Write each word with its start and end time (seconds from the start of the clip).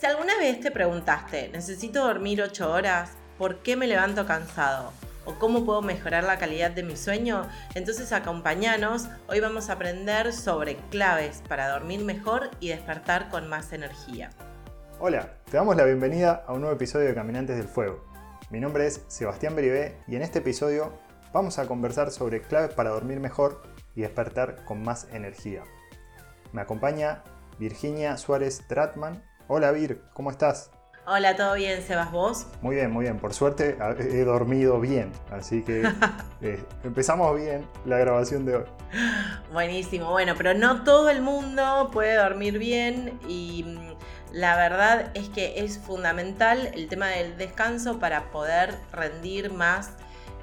Si 0.00 0.06
alguna 0.06 0.34
vez 0.38 0.60
te 0.60 0.70
preguntaste, 0.70 1.50
¿necesito 1.52 2.02
dormir 2.02 2.40
8 2.40 2.72
horas? 2.72 3.10
¿Por 3.36 3.58
qué 3.58 3.76
me 3.76 3.86
levanto 3.86 4.24
cansado? 4.24 4.94
¿O 5.26 5.34
cómo 5.34 5.66
puedo 5.66 5.82
mejorar 5.82 6.24
la 6.24 6.38
calidad 6.38 6.70
de 6.70 6.82
mi 6.82 6.96
sueño? 6.96 7.46
Entonces 7.74 8.10
acompáñanos, 8.10 9.08
hoy 9.28 9.40
vamos 9.40 9.68
a 9.68 9.74
aprender 9.74 10.32
sobre 10.32 10.76
claves 10.88 11.42
para 11.46 11.68
dormir 11.68 12.02
mejor 12.02 12.50
y 12.60 12.70
despertar 12.70 13.28
con 13.28 13.46
más 13.46 13.74
energía. 13.74 14.30
Hola, 15.00 15.34
te 15.44 15.58
damos 15.58 15.76
la 15.76 15.84
bienvenida 15.84 16.44
a 16.46 16.54
un 16.54 16.62
nuevo 16.62 16.76
episodio 16.76 17.08
de 17.08 17.14
Caminantes 17.14 17.58
del 17.58 17.68
Fuego. 17.68 18.02
Mi 18.48 18.58
nombre 18.58 18.86
es 18.86 19.04
Sebastián 19.08 19.54
Beribé 19.54 19.98
y 20.08 20.16
en 20.16 20.22
este 20.22 20.38
episodio 20.38 20.98
vamos 21.34 21.58
a 21.58 21.66
conversar 21.66 22.10
sobre 22.10 22.40
claves 22.40 22.72
para 22.72 22.88
dormir 22.88 23.20
mejor 23.20 23.60
y 23.94 24.00
despertar 24.00 24.64
con 24.64 24.82
más 24.82 25.08
energía. 25.12 25.62
Me 26.52 26.62
acompaña 26.62 27.22
Virginia 27.58 28.16
Suárez 28.16 28.66
Tratman, 28.66 29.22
Hola 29.52 29.72
Vir, 29.72 30.00
¿cómo 30.12 30.30
estás? 30.30 30.70
Hola, 31.08 31.34
¿todo 31.34 31.54
bien, 31.54 31.82
Sebas? 31.82 32.12
¿Vos? 32.12 32.46
Muy 32.62 32.76
bien, 32.76 32.92
muy 32.92 33.06
bien. 33.06 33.18
Por 33.18 33.34
suerte 33.34 33.76
he 33.98 34.22
dormido 34.22 34.78
bien, 34.78 35.10
así 35.32 35.64
que 35.64 35.82
eh, 36.40 36.62
empezamos 36.84 37.34
bien 37.34 37.66
la 37.84 37.98
grabación 37.98 38.46
de 38.46 38.58
hoy. 38.58 38.64
Buenísimo, 39.52 40.08
bueno, 40.12 40.34
pero 40.36 40.54
no 40.54 40.84
todo 40.84 41.10
el 41.10 41.20
mundo 41.20 41.90
puede 41.92 42.14
dormir 42.14 42.60
bien 42.60 43.18
y 43.26 43.64
mm, 43.64 43.96
la 44.30 44.54
verdad 44.54 45.10
es 45.14 45.28
que 45.30 45.64
es 45.64 45.78
fundamental 45.78 46.70
el 46.72 46.86
tema 46.86 47.08
del 47.08 47.36
descanso 47.36 47.98
para 47.98 48.30
poder 48.30 48.76
rendir 48.92 49.52
más 49.52 49.94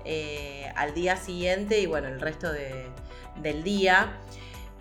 eh, 0.04 0.70
al 0.76 0.94
día 0.94 1.16
siguiente 1.16 1.80
y 1.80 1.86
bueno, 1.86 2.10
el 2.10 2.20
resto 2.20 2.52
del 2.52 3.64
día. 3.64 4.18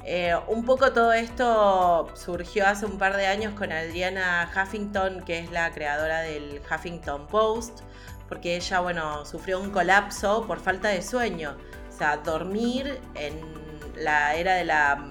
Eh, 0.09 0.37
un 0.46 0.65
poco 0.65 0.92
todo 0.92 1.12
esto 1.12 2.09
surgió 2.14 2.64
hace 2.69 2.87
un 2.87 2.97
par 2.97 3.17
de 3.17 3.27
años 3.27 3.55
con 3.55 3.72
Adriana 3.72 4.48
Huffington, 4.55 5.25
que 5.25 5.41
es 5.41 5.50
la 5.50 5.72
creadora 5.72 6.20
del 6.20 6.62
Huffington 6.70 7.27
Post, 7.27 7.81
porque 8.28 8.55
ella, 8.55 8.78
bueno, 8.78 9.25
sufrió 9.25 9.58
un 9.61 9.70
colapso 9.70 10.47
por 10.47 10.61
falta 10.61 10.91
de 10.91 11.03
sueño. 11.03 11.56
O 11.92 11.98
sea, 11.98 12.19
dormir 12.19 13.00
en 13.16 13.41
la 13.97 14.36
era 14.36 14.55
de 14.55 14.64
la 14.64 15.08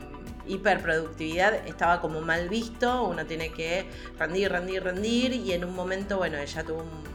hiperproductividad 0.48 1.68
estaba 1.68 2.00
como 2.00 2.22
mal 2.22 2.48
visto, 2.48 3.04
uno 3.04 3.26
tiene 3.26 3.52
que 3.52 3.90
rendir, 4.18 4.50
rendir, 4.50 4.82
rendir, 4.82 5.34
y 5.34 5.52
en 5.52 5.66
un 5.66 5.76
momento, 5.76 6.20
bueno, 6.20 6.38
ella 6.38 6.64
tuvo 6.64 6.84
un 6.84 7.15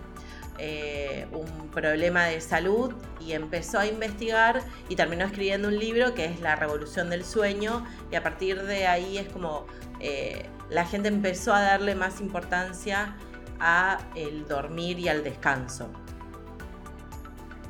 eh, 0.62 1.26
un 1.32 1.70
problema 1.70 2.26
de 2.26 2.38
salud 2.42 2.92
y 3.18 3.32
empezó 3.32 3.78
a 3.78 3.86
investigar 3.86 4.60
y 4.90 4.96
terminó 4.96 5.24
escribiendo 5.24 5.68
un 5.68 5.78
libro 5.78 6.14
que 6.14 6.26
es 6.26 6.40
La 6.42 6.54
Revolución 6.54 7.08
del 7.08 7.24
Sueño 7.24 7.86
y 8.12 8.16
a 8.16 8.22
partir 8.22 8.62
de 8.64 8.86
ahí 8.86 9.16
es 9.16 9.26
como 9.28 9.66
eh, 10.00 10.44
la 10.68 10.84
gente 10.84 11.08
empezó 11.08 11.54
a 11.54 11.62
darle 11.62 11.94
más 11.94 12.20
importancia 12.20 13.16
a 13.58 14.00
el 14.14 14.46
dormir 14.46 14.98
y 14.98 15.08
al 15.08 15.24
descanso. 15.24 15.88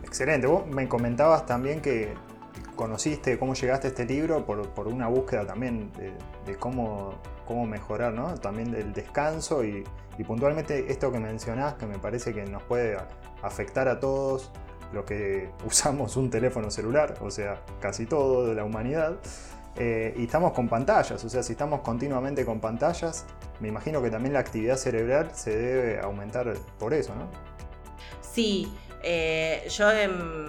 Excelente, 0.03 0.49
vos 0.49 0.67
me 0.67 0.89
comentabas 0.89 1.47
también 1.47 1.81
que 1.81 2.15
conociste, 2.75 3.39
cómo 3.39 3.55
llegaste 3.55 3.87
a 3.87 3.91
este 3.91 4.05
libro 4.05 4.45
por, 4.45 4.89
una 4.89 5.07
búsqueda 5.07 5.47
también 5.47 5.93
de, 6.45 6.57
cómo, 6.57 7.15
cómo 7.47 7.67
mejorar, 7.67 8.13
¿no? 8.13 8.35
También 8.35 8.73
del 8.73 8.93
descanso 8.93 9.63
y, 9.65 9.85
y 10.19 10.25
puntualmente 10.25 10.91
esto 10.91 11.11
que 11.13 11.19
mencionás, 11.19 11.75
que 11.75 11.87
me 11.87 11.99
parece 11.99 12.35
que 12.35 12.45
nos 12.45 12.63
puede 12.63 12.97
afectar 13.43 13.89
a 13.89 14.01
todos 14.01 14.51
los 14.93 15.05
que 15.05 15.51
usamos 15.67 16.17
un 16.17 16.31
teléfono 16.31 16.71
celular, 16.71 17.15
o 17.21 17.31
sea, 17.31 17.63
casi 17.81 18.07
todo 18.07 18.47
de 18.47 18.55
la 18.55 18.65
humanidad. 18.65 19.17
Eh, 19.77 20.15
y 20.17 20.25
estamos 20.25 20.53
con 20.53 20.69
pantallas, 20.69 21.25
o 21.25 21.29
sea, 21.29 21.43
si 21.43 21.53
estamos 21.53 21.81
continuamente 21.81 22.45
con 22.45 22.61
pantallas, 22.61 23.25
me 23.61 23.69
imagino 23.69 24.03
que 24.03 24.11
también 24.11 24.35
la 24.35 24.41
actividad 24.41 24.77
cerebral 24.77 25.31
se 25.33 25.57
debe 25.57 26.01
aumentar 26.01 26.53
por 26.79 26.93
eso, 26.93 27.15
¿no? 27.15 27.31
Sí, 28.21 28.73
eh, 29.03 29.67
yo 29.71 29.89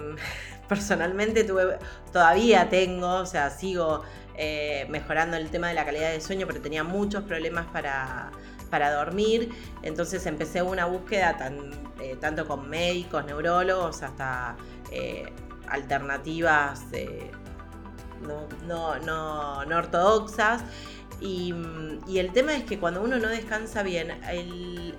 personalmente 0.68 1.46
todavía 2.12 2.68
tengo, 2.68 3.20
o 3.20 3.26
sea, 3.26 3.50
sigo 3.50 4.02
eh, 4.36 4.86
mejorando 4.88 5.36
el 5.36 5.50
tema 5.50 5.68
de 5.68 5.74
la 5.74 5.84
calidad 5.84 6.10
de 6.10 6.20
sueño, 6.20 6.46
pero 6.46 6.60
tenía 6.60 6.84
muchos 6.84 7.24
problemas 7.24 7.66
para, 7.66 8.32
para 8.72 8.90
dormir. 8.90 9.50
Entonces 9.82 10.24
empecé 10.24 10.62
una 10.62 10.86
búsqueda 10.86 11.36
eh, 12.00 12.16
tanto 12.18 12.48
con 12.48 12.70
médicos, 12.70 13.22
neurólogos, 13.26 14.02
hasta 14.02 14.56
eh, 14.90 15.30
alternativas 15.68 16.80
eh, 16.92 17.30
no, 18.26 19.68
ortodoxas. 19.76 20.62
Y, 21.20 21.54
el 22.16 22.32
tema 22.32 22.56
es 22.56 22.64
que 22.64 22.78
cuando 22.78 23.02
uno 23.02 23.18
no 23.18 23.28
descansa 23.28 23.82
bien 23.82 24.18
y 24.32 24.94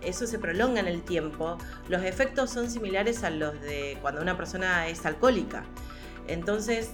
eso 0.00 0.26
se 0.28 0.38
prolonga 0.38 0.78
en 0.78 0.86
el 0.86 1.02
tiempo, 1.02 1.58
los 1.88 2.04
efectos 2.04 2.50
son 2.50 2.70
similares 2.70 3.24
a 3.24 3.30
los 3.30 3.60
de 3.60 3.98
cuando 4.02 4.22
una 4.22 4.36
persona 4.36 4.86
es 4.86 5.04
alcohólica. 5.04 5.64
Entonces, 6.28 6.92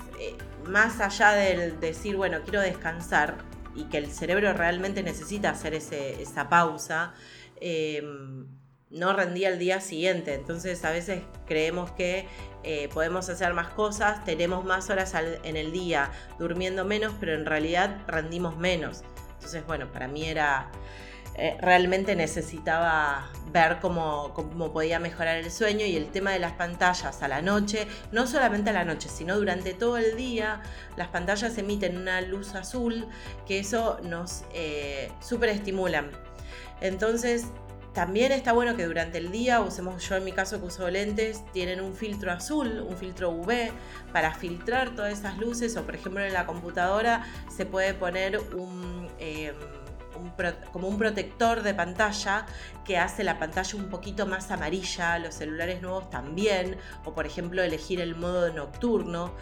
más 0.66 0.98
allá 1.00 1.32
del 1.32 1.78
decir, 1.78 2.16
bueno, 2.16 2.38
quiero 2.42 2.60
descansar, 2.60 3.49
y 3.74 3.84
que 3.84 3.98
el 3.98 4.10
cerebro 4.10 4.52
realmente 4.52 5.02
necesita 5.02 5.50
hacer 5.50 5.74
esa 5.74 6.48
pausa, 6.48 7.14
em, 7.60 8.46
no 8.90 9.12
rendía 9.12 9.48
el 9.48 9.58
día 9.58 9.80
siguiente. 9.80 10.34
Entonces 10.34 10.84
a 10.84 10.90
veces 10.90 11.22
creemos 11.46 11.92
que 11.92 12.26
eh, 12.64 12.88
podemos 12.92 13.28
hacer 13.28 13.54
más 13.54 13.68
cosas, 13.68 14.24
tenemos 14.24 14.64
más 14.64 14.90
horas 14.90 15.14
en 15.14 15.56
el 15.56 15.72
día, 15.72 16.10
durmiendo 16.38 16.84
menos, 16.84 17.14
pero 17.20 17.34
en 17.34 17.46
realidad 17.46 18.02
rendimos 18.06 18.56
menos. 18.56 19.02
Entonces, 19.34 19.64
bueno, 19.66 19.90
para 19.90 20.08
mí 20.08 20.26
era 20.26 20.70
eh, 21.34 21.56
realmente 21.60 22.16
necesitaba 22.16 23.30
ver 23.52 23.78
cómo, 23.80 24.32
podía 24.72 24.98
mejorar 24.98 25.36
el 25.36 25.50
sueño 25.50 25.86
y 25.86 25.96
el 25.96 26.10
tema 26.10 26.32
de 26.32 26.38
las 26.38 26.52
pantallas 26.52 27.22
a 27.22 27.28
la 27.28 27.42
noche, 27.42 27.86
no 28.12 28.26
solamente 28.26 28.70
a 28.70 28.72
la 28.72 28.84
noche, 28.84 29.08
sino 29.08 29.36
durante 29.36 29.74
todo 29.74 29.96
el 29.96 30.16
día, 30.16 30.62
las 30.96 31.08
pantallas 31.08 31.56
emiten 31.58 31.96
una 31.96 32.20
luz 32.20 32.54
azul 32.54 33.06
que 33.46 33.58
eso 33.58 33.98
nos 34.02 34.44
eh, 34.52 35.10
superestimulan. 35.20 36.10
Entonces, 36.80 37.46
también 37.92 38.30
está 38.30 38.52
bueno 38.52 38.76
que 38.76 38.84
durante 38.84 39.18
el 39.18 39.32
día 39.32 39.60
usemos, 39.60 40.08
yo 40.08 40.14
en 40.16 40.24
mi 40.24 40.32
caso 40.32 40.60
que 40.60 40.66
uso 40.66 40.88
lentes, 40.90 41.44
tienen 41.52 41.80
un 41.80 41.94
filtro 41.94 42.30
azul, 42.30 42.84
un 42.88 42.96
filtro 42.96 43.30
UV, 43.30 43.72
para 44.12 44.32
filtrar 44.32 44.94
todas 44.94 45.18
esas 45.18 45.38
luces, 45.38 45.76
o 45.76 45.82
por 45.82 45.96
ejemplo 45.96 46.24
en 46.24 46.32
la 46.32 46.46
computadora 46.46 47.26
se 47.54 47.66
puede 47.66 47.94
poner 47.94 48.38
un... 48.38 49.08
Como 50.72 50.88
un 50.88 50.98
protector 50.98 51.62
de 51.62 51.74
pantalla 51.74 52.46
que 52.84 52.98
hace 52.98 53.24
la 53.24 53.38
pantalla 53.38 53.78
un 53.78 53.88
poquito 53.88 54.26
más 54.26 54.50
amarilla, 54.50 55.18
los 55.18 55.34
celulares 55.34 55.82
nuevos 55.82 56.10
también, 56.10 56.76
o 57.04 57.14
por 57.14 57.26
ejemplo 57.26 57.62
elegir 57.62 58.00
el 58.00 58.16
modo 58.16 58.52
nocturno. 58.52 59.32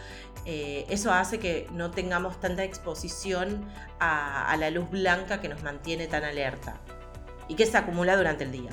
Eh, 0.45 0.87
eso 0.89 1.13
hace 1.13 1.39
que 1.39 1.67
no 1.73 1.91
tengamos 1.91 2.41
tanta 2.41 2.65
exposición 2.65 3.67
a, 4.01 4.57
la 4.59 4.71
luz 4.71 4.91
blanca 4.91 5.41
que 5.41 5.49
nos 5.49 5.63
mantiene 5.63 6.07
tan 6.07 6.25
alerta 6.25 6.81
y 7.49 7.55
que 7.55 7.67
se 7.67 7.77
acumula 7.77 8.17
durante 8.17 8.45
el 8.45 8.53
día. 8.53 8.71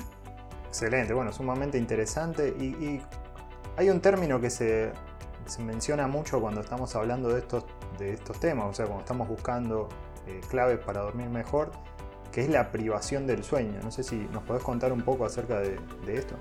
Excelente, 0.68 1.12
bueno, 1.12 1.32
sumamente 1.32 1.78
interesante 1.78 2.48
y, 2.58 3.00
hay 3.78 3.90
un 3.90 4.00
término 4.00 4.40
que 4.40 4.48
se, 4.48 4.90
menciona 5.58 6.06
mucho 6.06 6.40
cuando 6.40 6.62
estamos 6.62 6.96
hablando 6.96 7.28
de 7.28 7.40
estos, 7.40 7.64
de 7.98 8.14
estos 8.14 8.40
temas, 8.40 8.70
o 8.70 8.72
sea, 8.72 8.86
cuando 8.86 9.02
estamos 9.02 9.28
buscando 9.28 9.90
eh, 10.26 10.40
claves 10.48 10.78
para 10.78 11.02
dormir 11.02 11.28
mejor, 11.28 11.72
que 12.36 12.42
es 12.42 12.50
la 12.50 12.70
privación 12.70 13.26
del 13.26 13.42
sueño. 13.42 13.80
No 13.82 13.90
sé 13.90 14.02
si 14.02 14.16
nos 14.30 14.42
podés 14.42 14.62
contar 14.62 14.92
un 14.92 15.00
poco 15.00 15.24
acerca 15.24 15.58
de, 15.58 15.78
esto. 16.06 16.36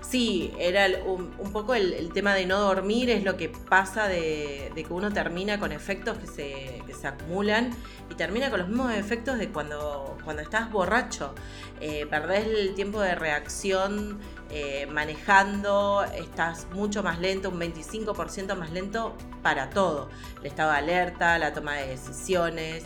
Sí, 0.00 0.50
era 0.58 0.86
un, 1.04 1.52
poco 1.52 1.74
el, 1.74 2.10
tema 2.14 2.32
de 2.34 2.46
no 2.46 2.58
dormir, 2.58 3.10
es 3.10 3.22
lo 3.22 3.36
que 3.36 3.50
pasa 3.50 4.08
de, 4.08 4.72
que 4.74 4.86
uno 4.88 5.12
termina 5.12 5.60
con 5.60 5.72
efectos 5.72 6.16
que 6.16 6.26
se, 6.26 7.06
acumulan 7.06 7.70
y 8.10 8.14
termina 8.14 8.48
con 8.48 8.60
los 8.60 8.68
mismos 8.68 8.94
efectos 8.94 9.36
de 9.36 9.50
cuando, 9.50 10.16
cuando 10.24 10.40
estás 10.40 10.72
borracho. 10.72 11.34
Eh, 11.82 12.06
perdés 12.08 12.46
el 12.46 12.74
tiempo 12.74 12.98
de 12.98 13.14
reacción 13.14 14.20
eh, 14.48 14.86
manejando, 14.86 16.02
estás 16.16 16.66
mucho 16.72 17.02
más 17.02 17.18
lento, 17.18 17.50
un 17.50 17.60
25% 17.60 18.56
más 18.56 18.72
lento 18.72 19.14
para 19.42 19.68
todo. 19.68 20.08
El 20.40 20.46
estado 20.46 20.72
de 20.72 20.78
alerta, 20.78 21.38
la 21.38 21.52
toma 21.52 21.74
de 21.74 21.88
decisiones, 21.88 22.84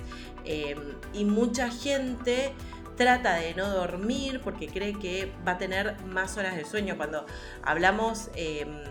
Em, 0.50 0.94
y 1.12 1.26
mucha 1.26 1.70
gente 1.70 2.54
trata 2.96 3.34
de 3.34 3.54
no 3.54 3.68
dormir 3.68 4.40
porque 4.42 4.66
cree 4.66 4.98
que 4.98 5.30
va 5.46 5.52
a 5.52 5.58
tener 5.58 6.02
más 6.06 6.38
horas 6.38 6.56
de 6.56 6.64
sueño. 6.64 6.96
Cuando 6.96 7.26
hablamos, 7.62 8.30
em, 8.34 8.82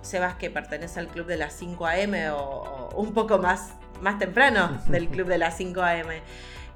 Sebas, 0.00 0.36
que 0.36 0.48
pertenece 0.50 0.98
al 0.98 1.08
club 1.08 1.26
de 1.26 1.36
las 1.36 1.52
5 1.52 1.84
a.m. 1.86 2.30
O, 2.30 2.88
un 2.96 3.12
poco 3.12 3.36
más, 3.38 3.74
más 4.00 4.18
temprano 4.18 4.80
del 4.88 5.08
club 5.08 5.28
de 5.28 5.36
las 5.36 5.58
5 5.58 5.82
a.m. 5.82 6.22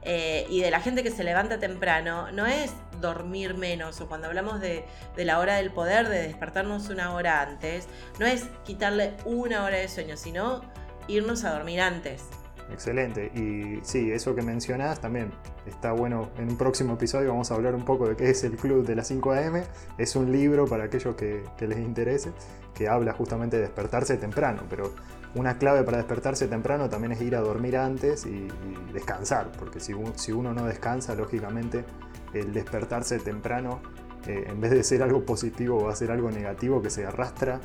Eh, 0.03 0.47
y 0.51 0.61
de 0.61 0.71
la 0.71 0.81
gente 0.81 1.03
que 1.03 1.11
se 1.11 1.25
levanta 1.25 1.59
temprano, 1.59 2.31
no 2.33 2.45
es 2.45 2.75
dormir 3.01 3.55
menos, 3.55 4.01
o 4.03 4.09
cuando 4.09 4.27
hablamos 4.27 4.61
de, 4.61 4.85
de, 5.17 5.25
la 5.25 5.39
hora 5.39 5.57
del 5.57 5.71
poder, 5.71 6.09
de 6.09 6.21
despertarnos 6.23 6.91
una 6.91 7.15
hora 7.15 7.41
antes, 7.41 7.89
no 8.19 8.27
es 8.27 8.45
quitarle 8.65 9.15
una 9.25 9.65
hora 9.65 9.79
de 9.79 9.89
sueño, 9.89 10.19
sino 10.19 10.61
irnos 11.09 11.45
a 11.45 11.53
dormir 11.53 11.81
antes. 11.81 12.25
Excelente. 12.71 13.27
Y 13.35 13.81
sí, 13.85 14.11
eso 14.13 14.35
que 14.35 14.43
mencionás 14.43 15.01
también 15.01 15.31
está 15.67 15.93
bueno. 15.93 16.31
En 16.39 16.51
un 16.51 16.57
próximo 16.57 16.95
episodio 16.95 17.31
vamos 17.31 17.51
a 17.51 17.55
hablar 17.55 17.75
un 17.75 17.85
poco 17.85 18.09
de 18.09 18.17
qué 18.17 18.31
es 18.31 18.45
el 18.45 18.57
Club 18.57 18.87
de 18.87 18.95
las 18.95 19.09
5 19.09 19.33
AM. 19.33 19.63
Es 19.99 20.17
un 20.17 20.33
libro 20.33 20.67
para 20.67 20.85
aquellos 20.85 21.15
que, 21.15 21.45
les 21.61 21.79
interese, 21.79 22.33
que 22.75 22.89
habla 22.89 23.13
justamente 23.13 23.57
de 23.57 23.63
despertarse 23.63 24.17
temprano. 24.17 24.63
Pero 24.71 24.93
una 25.35 25.59
clave 25.59 25.83
para 25.83 25.99
despertarse 25.99 26.47
temprano 26.49 26.89
también 26.89 27.13
es 27.13 27.21
ir 27.21 27.37
a 27.37 27.41
dormir 27.41 27.77
antes 27.77 28.27
y, 28.27 28.49
descansar. 28.93 29.53
Porque 29.59 29.81
si, 29.81 29.95
si, 30.15 30.33
uno 30.33 30.55
no 30.55 30.67
descansa, 30.67 31.15
lógicamente 31.15 31.85
el 32.33 32.53
despertarse 32.53 33.19
temprano, 33.19 33.81
eh, 34.27 34.45
en 34.49 34.61
vez 34.61 34.71
de 34.71 34.83
ser 34.85 35.03
algo 35.03 35.25
positivo, 35.25 35.85
va 35.85 35.93
a 35.93 35.97
ser 35.97 36.11
algo 36.11 36.31
negativo 36.31 36.81
que 36.81 36.91
se 36.91 37.05
arrastra 37.05 37.61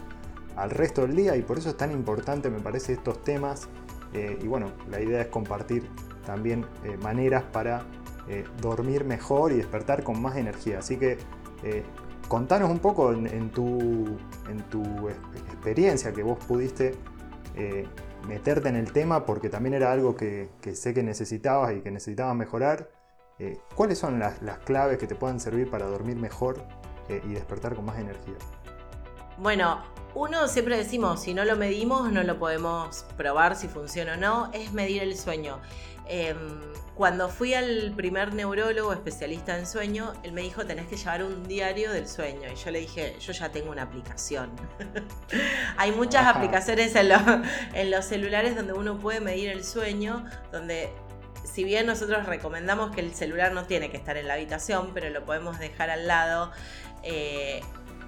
al 0.56 0.72
resto 0.72 1.04
del 1.04 1.16
día. 1.16 1.36
Y 1.38 1.44
por 1.44 1.58
eso 1.58 1.70
es 1.70 1.78
tan 1.78 1.92
importante, 1.92 2.50
me 2.50 2.60
parece, 2.60 2.94
estos 2.94 3.24
temas 3.24 3.70
eh, 4.14 4.38
y 4.42 4.48
bueno, 4.48 4.72
la 4.90 5.02
idea 5.02 5.22
es 5.22 5.28
compartir 5.28 5.90
también 6.26 6.66
eh, 6.84 6.98
maneras 6.98 7.44
para 7.44 7.86
eh, 8.28 8.46
dormir 8.62 9.06
mejor 9.06 9.52
y 9.52 9.58
despertar 9.58 10.04
con 10.04 10.22
más 10.22 10.38
energía. 10.38 10.80
Así 10.80 10.98
que 10.98 11.18
contanos 12.28 12.70
un 12.70 12.80
poco 12.80 13.12
en, 13.14 13.50
tu, 13.50 14.18
en 14.50 14.62
tu 14.70 15.10
experiencia 15.10 16.14
que 16.14 16.24
vos 16.24 16.38
pudiste 16.46 16.96
meterte 18.28 18.70
en 18.70 18.76
el 18.76 18.92
tema 18.92 19.26
porque 19.26 19.50
también 19.50 19.74
era 19.74 19.92
algo 19.92 20.16
que, 20.16 20.50
sé 20.74 20.94
que 20.94 21.02
necesitabas 21.04 21.76
y 21.76 21.82
que 21.82 21.90
necesitabas 21.92 22.36
mejorar. 22.36 22.90
¿Cuáles 23.76 23.98
son 23.98 24.20
las, 24.20 24.42
las, 24.42 24.60
claves 24.60 24.98
que 24.98 25.08
te 25.08 25.16
puedan 25.16 25.40
servir 25.40 25.70
para 25.70 25.88
dormir 25.88 26.18
mejor 26.18 26.64
y 27.10 27.34
despertar 27.34 27.76
con 27.76 27.86
más 27.86 27.98
energía? 27.98 28.36
Bueno, 29.38 29.84
uno 30.16 30.48
siempre 30.48 30.78
decimos, 30.78 31.22
si 31.22 31.36
no 31.36 31.46
lo 31.46 31.56
medimos, 31.56 32.12
no 32.12 32.24
lo 32.24 32.40
podemos 32.40 33.06
probar 33.18 33.56
si 33.56 33.68
funciona 33.68 34.14
o 34.14 34.18
no, 34.18 34.50
es 34.52 34.74
medir 34.74 35.04
el 35.04 35.16
sueño. 35.16 35.60
Em, 36.08 36.38
cuando 36.96 37.30
fui 37.30 37.54
al 37.54 37.94
primer 37.96 38.34
neurólogo 38.34 38.94
especialista 38.94 39.56
en 39.56 39.68
sueño, 39.68 40.14
él 40.24 40.32
me 40.32 40.42
dijo, 40.42 40.66
tenés 40.66 40.88
que 40.88 40.98
llevar 40.98 41.24
un 41.24 41.44
diario 41.48 41.92
del 41.92 42.08
sueño. 42.08 42.50
Y 42.52 42.56
yo 42.56 42.72
le 42.72 42.80
dije, 42.80 43.16
yo 43.20 43.32
ya 43.32 43.52
tengo 43.52 43.70
una 43.70 43.84
aplicación. 43.84 44.50
Hay 45.78 45.92
muchas 45.92 46.26
aplicaciones 46.26 46.96
en, 46.96 47.12
en 47.76 47.92
los 47.92 48.06
celulares 48.06 48.56
donde 48.56 48.74
uno 48.74 48.98
puede 48.98 49.20
medir 49.20 49.50
el 49.50 49.64
sueño, 49.64 50.26
donde 50.52 50.90
si 51.44 51.64
bien 51.64 51.86
nosotros 51.86 52.26
recomendamos 52.26 52.90
que 52.90 53.02
el 53.02 53.14
celular 53.14 53.52
no 53.52 53.66
tiene 53.66 53.92
que 53.92 53.98
estar 53.98 54.18
en 54.18 54.28
la 54.28 54.34
habitación, 54.34 54.92
pero 54.96 55.12
lo 55.12 55.24
podemos 55.26 55.60
dejar 55.60 55.92
al 55.92 56.08
lado, 56.08 56.52
eh, 57.04 57.62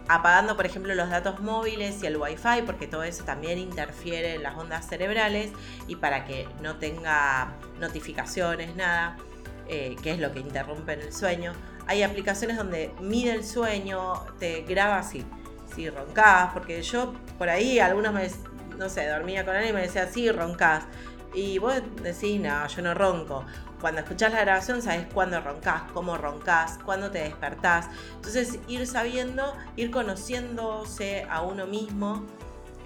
apagando, 0.10 0.56
por 0.56 0.66
ejemplo, 0.66 0.96
los 0.96 1.12
datos 1.12 1.40
móviles 1.40 2.02
y 2.02 2.08
el 2.08 2.18
wifi, 2.18 2.64
porque 2.66 2.88
todo 2.88 3.04
eso 3.04 3.24
también 3.24 3.60
interfiere 3.60 4.34
en 4.34 4.44
las 4.44 4.58
ondas 4.58 4.88
cerebrales 4.88 5.52
y 5.88 5.98
para 5.98 6.26
que 6.26 6.50
no 6.62 6.78
tenga 6.78 7.54
notificaciones, 7.80 8.76
nada, 8.76 9.18
eh, 9.68 9.96
que 10.02 10.12
es 10.12 10.20
lo 10.20 10.32
que 10.34 10.40
interrumpe 10.40 10.94
el 10.94 11.14
sueño. 11.14 11.54
Hay 11.86 12.02
aplicaciones 12.02 12.58
donde 12.58 12.92
mide 13.00 13.34
el 13.34 13.46
sueño, 13.46 14.16
te 14.40 14.64
graba 14.64 15.04
si, 15.04 15.24
si 15.76 15.92
roncás, 15.92 16.54
porque 16.54 16.82
yo 16.82 17.14
por 17.38 17.48
ahí 17.48 17.80
algunos 17.80 18.12
me, 18.12 18.28
no 18.80 18.90
sé, 18.90 19.08
dormía 19.08 19.46
con 19.46 19.56
alguien 19.56 19.76
y 19.76 19.76
me 19.76 19.82
decía, 19.84 20.08
sí, 20.08 20.32
roncás. 20.32 20.86
Y 21.36 21.60
vos 21.60 21.76
decís, 22.02 22.42
no, 22.42 22.68
yo 22.68 22.82
no 22.82 22.96
ronco. 22.96 23.46
Cuando 23.80 24.02
escuchás 24.02 24.34
la 24.34 24.42
grabación 24.42 24.82
sabes 24.82 25.08
cuándo 25.14 25.40
roncas, 25.42 25.84
cómo 25.94 26.18
roncas, 26.18 26.80
cuándo 26.86 27.12
te 27.12 27.20
despertás. 27.20 27.88
Entonces 28.16 28.60
ir 28.68 28.86
sabiendo, 28.86 29.56
ir 29.76 29.90
conociéndose 29.92 31.26
a 31.30 31.42
uno 31.42 31.66
mismo 31.66 32.26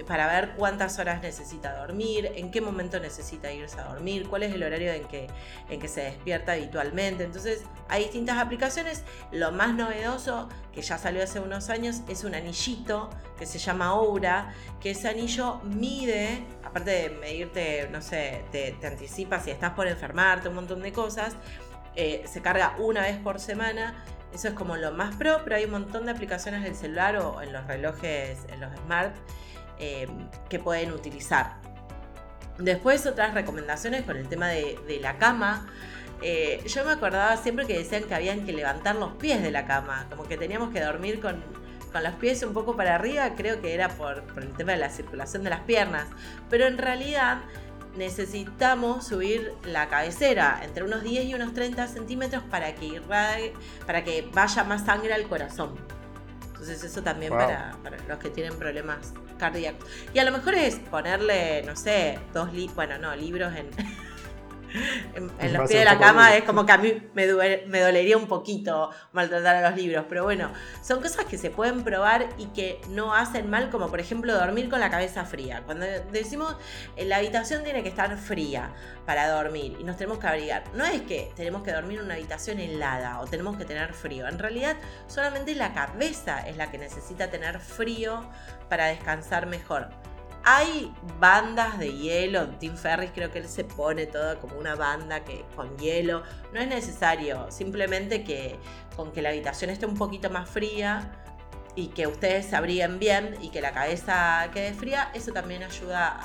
para 0.07 0.28
ver 0.28 0.54
cuántas 0.56 0.98
horas 0.98 1.22
necesita 1.22 1.78
dormir, 1.78 2.31
en 2.36 2.50
qué 2.51 2.62
momento 2.62 3.00
necesita 3.00 3.51
irse 3.51 3.80
a 3.80 3.84
dormir, 3.84 4.28
cuál 4.28 4.44
es 4.44 4.54
el 4.54 4.63
horario 4.63 4.92
en 4.92 5.06
que, 5.06 5.28
en 5.69 5.80
que 5.80 5.88
se 5.88 6.01
despierta 6.01 6.54
habitualmente. 6.54 7.24
Entonces 7.24 7.62
hay 7.90 8.04
distintas 8.04 8.38
aplicaciones. 8.38 9.04
Lo 9.31 9.51
más 9.51 9.75
novedoso, 9.75 10.50
que 10.74 10.81
ya 10.81 10.98
salió 10.98 11.24
hace 11.24 11.40
unos 11.40 11.69
años, 11.69 12.01
es 12.10 12.24
un 12.24 12.34
anillito 12.34 13.10
que 13.38 13.45
se 13.45 13.60
llama 13.60 13.88
Aura, 13.88 14.54
que 14.81 14.92
ese 14.92 15.10
anillo 15.10 15.62
mide, 15.63 16.44
aparte 16.63 16.92
de 16.92 17.10
medirte, 17.12 17.88
no 17.92 18.01
sé, 18.01 18.44
te, 18.51 18.75
anticipa 18.86 19.39
si 19.39 19.51
estás 19.51 19.72
por 19.72 19.88
enfermarte, 19.88 20.50
un 20.50 20.56
montón 20.56 20.81
de 20.81 20.92
cosas, 20.92 21.36
eh, 21.96 22.24
se 22.25 22.42
carga 22.42 22.75
una 22.80 23.01
vez 23.01 23.18
por 23.18 23.39
semana. 23.39 24.04
Eso 24.34 24.48
es 24.48 24.56
como 24.56 24.75
lo 24.78 24.92
más 24.92 25.16
pro, 25.16 25.42
pero 25.44 25.57
hay 25.57 25.66
un 25.66 25.72
montón 25.72 26.06
de 26.06 26.12
aplicaciones 26.12 26.62
en 26.62 26.68
el 26.68 26.75
celular 26.75 27.18
o 27.18 27.44
en 27.44 27.54
los 27.54 27.68
relojes, 27.68 28.39
en 28.51 28.62
los 28.62 28.75
smart, 28.80 29.13
eh, 29.80 30.08
que 30.50 30.60
pueden 30.60 30.92
utilizar. 30.92 31.58
Después 32.58 33.06
otras 33.06 33.34
recomendaciones 33.34 34.04
con 34.04 34.18
el 34.18 34.28
tema 34.28 34.50
de, 34.50 35.00
la 35.02 35.18
cama. 35.18 35.68
Eh, 36.22 36.64
yo 36.68 36.86
me 36.86 36.92
acordaba 36.92 37.36
siempre 37.38 37.66
que 37.66 37.78
decían 37.78 38.04
que 38.04 38.14
habían 38.14 38.46
que 38.46 38.54
levantar 38.54 38.96
los 38.96 39.14
pies 39.14 39.42
de 39.42 39.52
la 39.52 39.66
cama, 39.66 40.06
como 40.10 40.24
que 40.24 40.38
teníamos 40.38 40.72
que 40.72 40.80
dormir 40.80 41.20
con, 41.20 41.44
los 41.94 42.14
pies 42.16 42.42
un 42.44 42.54
poco 42.54 42.75
para 42.75 42.96
arriba, 42.96 43.34
creo 43.36 43.62
que 43.62 43.74
era 43.74 43.90
por, 43.90 44.24
por, 44.24 44.42
el 44.42 44.54
tema 44.54 44.72
de 44.72 44.80
la 44.80 44.90
circulación 44.90 45.44
de 45.44 45.52
las 45.52 45.60
piernas, 45.62 46.08
pero 46.50 46.66
en 46.66 46.78
realidad 46.78 47.42
necesitamos 47.96 49.08
subir 49.08 49.54
la 49.64 49.88
cabecera 49.88 50.62
entre 50.64 50.84
unos 50.84 51.04
10 51.04 51.25
y 51.25 51.34
unos 51.36 51.54
30 51.54 51.88
centímetros 51.88 52.44
para 52.44 52.74
que, 52.75 53.02
para 53.86 54.04
que 54.04 54.28
vaya 54.34 54.64
más 54.64 54.86
sangre 54.86 55.14
al 55.14 55.28
corazón. 55.28 55.75
Entonces 56.63 56.89
eso 56.89 57.04
también 57.04 57.33
para, 57.33 57.75
los 58.07 58.19
que 58.19 58.30
tienen 58.30 58.57
problemas 58.57 59.12
cardíacos. 59.38 59.86
Y 60.13 60.19
a 60.19 60.24
lo 60.24 60.31
mejor 60.31 60.56
es 60.56 60.77
ponerle, 60.77 61.62
no 61.63 61.75
sé, 61.75 62.18
dos 62.33 62.54
libros, 62.54 62.74
bueno, 62.75 62.98
no, 63.00 63.13
libros 63.18 63.54
en, 63.54 63.69
en, 65.16 65.54
los 65.54 65.68
pies 65.68 65.80
de 65.80 65.86
la 65.86 66.00
cama 66.00 66.36
es 66.36 66.44
como 66.44 66.66
que 66.66 66.72
a 66.72 66.78
mí 66.78 66.94
me, 67.14 67.28
me, 67.68 67.80
dolería 67.80 68.18
un 68.18 68.28
poquito 68.28 68.90
maltratar 69.12 69.58
a 69.58 69.70
los 69.70 69.78
libros, 69.78 70.06
pero 70.10 70.24
bueno, 70.24 70.52
son 70.81 71.02
cosas 71.02 71.25
que 71.25 71.38
se 71.38 71.50
pueden 71.50 71.84
probar 71.84 72.30
y 72.38 72.48
que 72.48 72.81
no 72.90 73.14
hacen 73.14 73.50
mal, 73.50 73.70
como 73.70 73.90
por 73.90 74.00
ejemplo 74.00 74.34
dormir 74.34 74.70
con 74.70 74.80
la 74.80 74.90
cabeza 74.90 75.25
fría. 75.25 75.64
Cuando 75.66 75.86
decimos 76.12 76.56
eh, 76.96 77.06
la 77.06 77.18
habitación 77.18 77.64
tiene 77.64 77.84
que 77.84 77.90
estar 77.90 78.16
fría 78.18 78.74
para 79.06 79.30
dormir 79.30 79.78
y 79.80 79.84
nos 79.84 79.98
tenemos 79.98 80.20
que 80.20 80.28
abrigar, 80.28 80.64
no 80.74 80.86
es 80.86 81.02
que 81.02 81.31
tenemos 81.36 81.64
que 81.64 81.72
dormir 81.72 82.00
en 82.00 82.06
una 82.06 82.16
habitación 82.16 82.60
helada 82.60 83.20
o 83.20 83.25
tenemos 83.25 83.58
que 83.58 83.66
tener 83.66 83.94
frío, 83.94 84.28
en 84.28 84.40
realidad 84.40 84.78
solamente 85.08 85.56
la 85.56 85.74
cabeza 85.74 86.48
es 86.48 86.58
la 86.58 86.72
que 86.72 86.78
necesita 86.78 87.30
tener 87.30 87.60
frío 87.60 88.24
para 88.70 88.88
descansar 88.88 89.46
mejor. 89.46 89.90
Hay 90.45 90.94
bandas 91.22 91.80
de 91.80 91.94
hielo, 91.94 92.50
Tim 92.60 92.75
Ferris 92.75 93.12
creo 93.16 93.31
que 93.31 93.40
él 93.40 93.48
se 93.48 93.63
pone 93.63 94.07
todo 94.07 94.38
como 94.42 94.57
una 94.57 94.75
banda 94.75 95.24
que, 95.24 95.46
con 95.56 95.77
hielo. 95.77 96.24
No 96.51 96.60
es 96.60 96.68
necesario, 96.68 97.50
simplemente 97.50 98.25
que 98.25 98.58
con 98.98 99.13
que 99.13 99.22
la 99.22 99.29
habitación 99.29 99.70
esté 99.70 99.86
un 99.86 99.96
poquito 99.96 100.29
más 100.29 100.50
fría 100.50 101.24
y 101.75 101.88
que 101.88 102.08
ustedes 102.08 102.48
se 102.48 102.58
abriguen 102.58 103.00
bien 103.00 103.36
y 103.41 103.50
que 103.50 103.62
la 103.62 103.72
cabeza 103.72 104.50
quede 104.53 104.74
fría, 104.74 105.12
eso 105.13 105.32
también 105.32 105.63
ayuda 105.63 106.20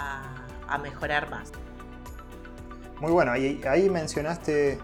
a, 0.69 0.79
mejorar 0.79 1.31
más. 1.31 1.51
Muy 3.01 3.11
bueno, 3.11 3.33
ahí, 3.33 3.89
mencionaste, 3.89 4.79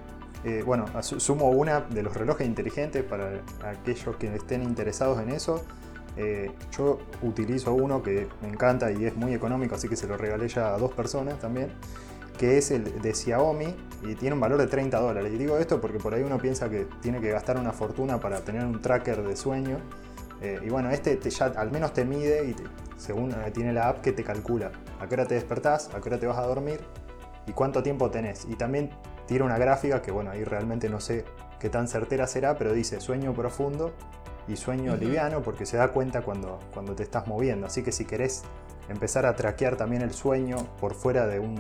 eh, 0.44 0.62
bueno, 0.64 0.86
sumo 1.02 1.50
una 1.50 1.80
de 1.80 2.02
los 2.02 2.14
relojes 2.14 2.46
inteligentes 2.46 3.02
para 3.02 3.42
aquellos 3.62 4.16
que 4.16 4.34
estén 4.34 4.62
interesados 4.62 5.20
en 5.20 5.30
eso. 5.30 5.62
Eh, 6.16 6.52
yo 6.76 6.98
utilizo 7.22 7.74
uno 7.74 8.02
que 8.02 8.28
me 8.40 8.48
encanta 8.48 8.92
y 8.92 9.04
es 9.04 9.16
muy 9.16 9.34
económico, 9.34 9.74
así 9.74 9.88
que 9.88 9.96
se 9.96 10.06
lo 10.06 10.16
regalé 10.16 10.48
ya 10.48 10.74
a 10.74 10.78
dos 10.78 10.92
personas 10.92 11.38
también, 11.40 11.70
que 12.38 12.58
es 12.58 12.70
el 12.70 13.00
de 13.00 13.14
Xiaomi 13.14 13.74
y 14.02 14.14
tiene 14.14 14.34
un 14.34 14.40
valor 14.40 14.60
de 14.60 14.66
30 14.66 14.98
dólares. 15.00 15.32
Y 15.32 15.38
digo 15.38 15.58
esto 15.58 15.80
porque 15.80 15.98
por 15.98 16.14
ahí 16.14 16.22
uno 16.22 16.38
piensa 16.38 16.68
que 16.68 16.86
tiene 17.00 17.20
que 17.20 17.30
gastar 17.30 17.58
una 17.58 17.72
fortuna 17.72 18.20
para 18.20 18.40
tener 18.40 18.64
un 18.64 18.80
tracker 18.80 19.22
de 19.22 19.36
sueño. 19.36 19.78
Eh, 20.40 20.60
y 20.62 20.68
bueno, 20.68 20.90
este 20.90 21.18
ya 21.30 21.46
al 21.46 21.70
menos 21.70 21.92
te 21.92 22.04
mide 22.04 22.44
y 22.44 22.56
según 22.96 23.32
eh, 23.32 23.50
tiene 23.52 23.72
la 23.72 23.88
app 23.88 24.00
que 24.00 24.12
te 24.12 24.24
calcula 24.24 24.72
a 25.00 25.06
qué 25.06 25.14
hora 25.14 25.26
te 25.26 25.34
despertás, 25.34 25.90
a 25.94 26.00
qué 26.00 26.08
hora 26.08 26.18
te 26.18 26.26
vas 26.26 26.38
a 26.38 26.42
dormir 26.42 26.80
y 27.46 27.52
cuánto 27.52 27.82
tiempo 27.82 28.10
tenés. 28.10 28.46
Y 28.48 28.56
también 28.56 28.90
tira 29.26 29.44
una 29.44 29.58
gráfica 29.58 30.02
que 30.02 30.10
bueno, 30.10 30.30
ahí 30.30 30.44
realmente 30.44 30.88
no 30.88 31.00
sé 31.00 31.24
qué 31.60 31.70
tan 31.70 31.88
certera 31.88 32.26
será, 32.26 32.56
pero 32.56 32.72
dice 32.72 33.00
sueño 33.00 33.32
profundo 33.32 33.92
y 34.48 34.56
sueño 34.56 34.96
liviano 34.96 35.42
porque 35.42 35.66
se 35.66 35.76
da 35.76 35.88
cuenta 35.88 36.22
cuando, 36.22 36.58
cuando 36.72 36.94
te 36.94 37.02
estás 37.02 37.26
moviendo. 37.26 37.66
Así 37.66 37.82
que 37.82 37.92
si 37.92 38.04
querés 38.04 38.42
empezar 38.88 39.26
a 39.26 39.34
traquear 39.34 39.76
también 39.76 40.02
el 40.02 40.12
sueño 40.12 40.56
por 40.80 40.94
fuera 40.94 41.26
de 41.26 41.38
un, 41.38 41.56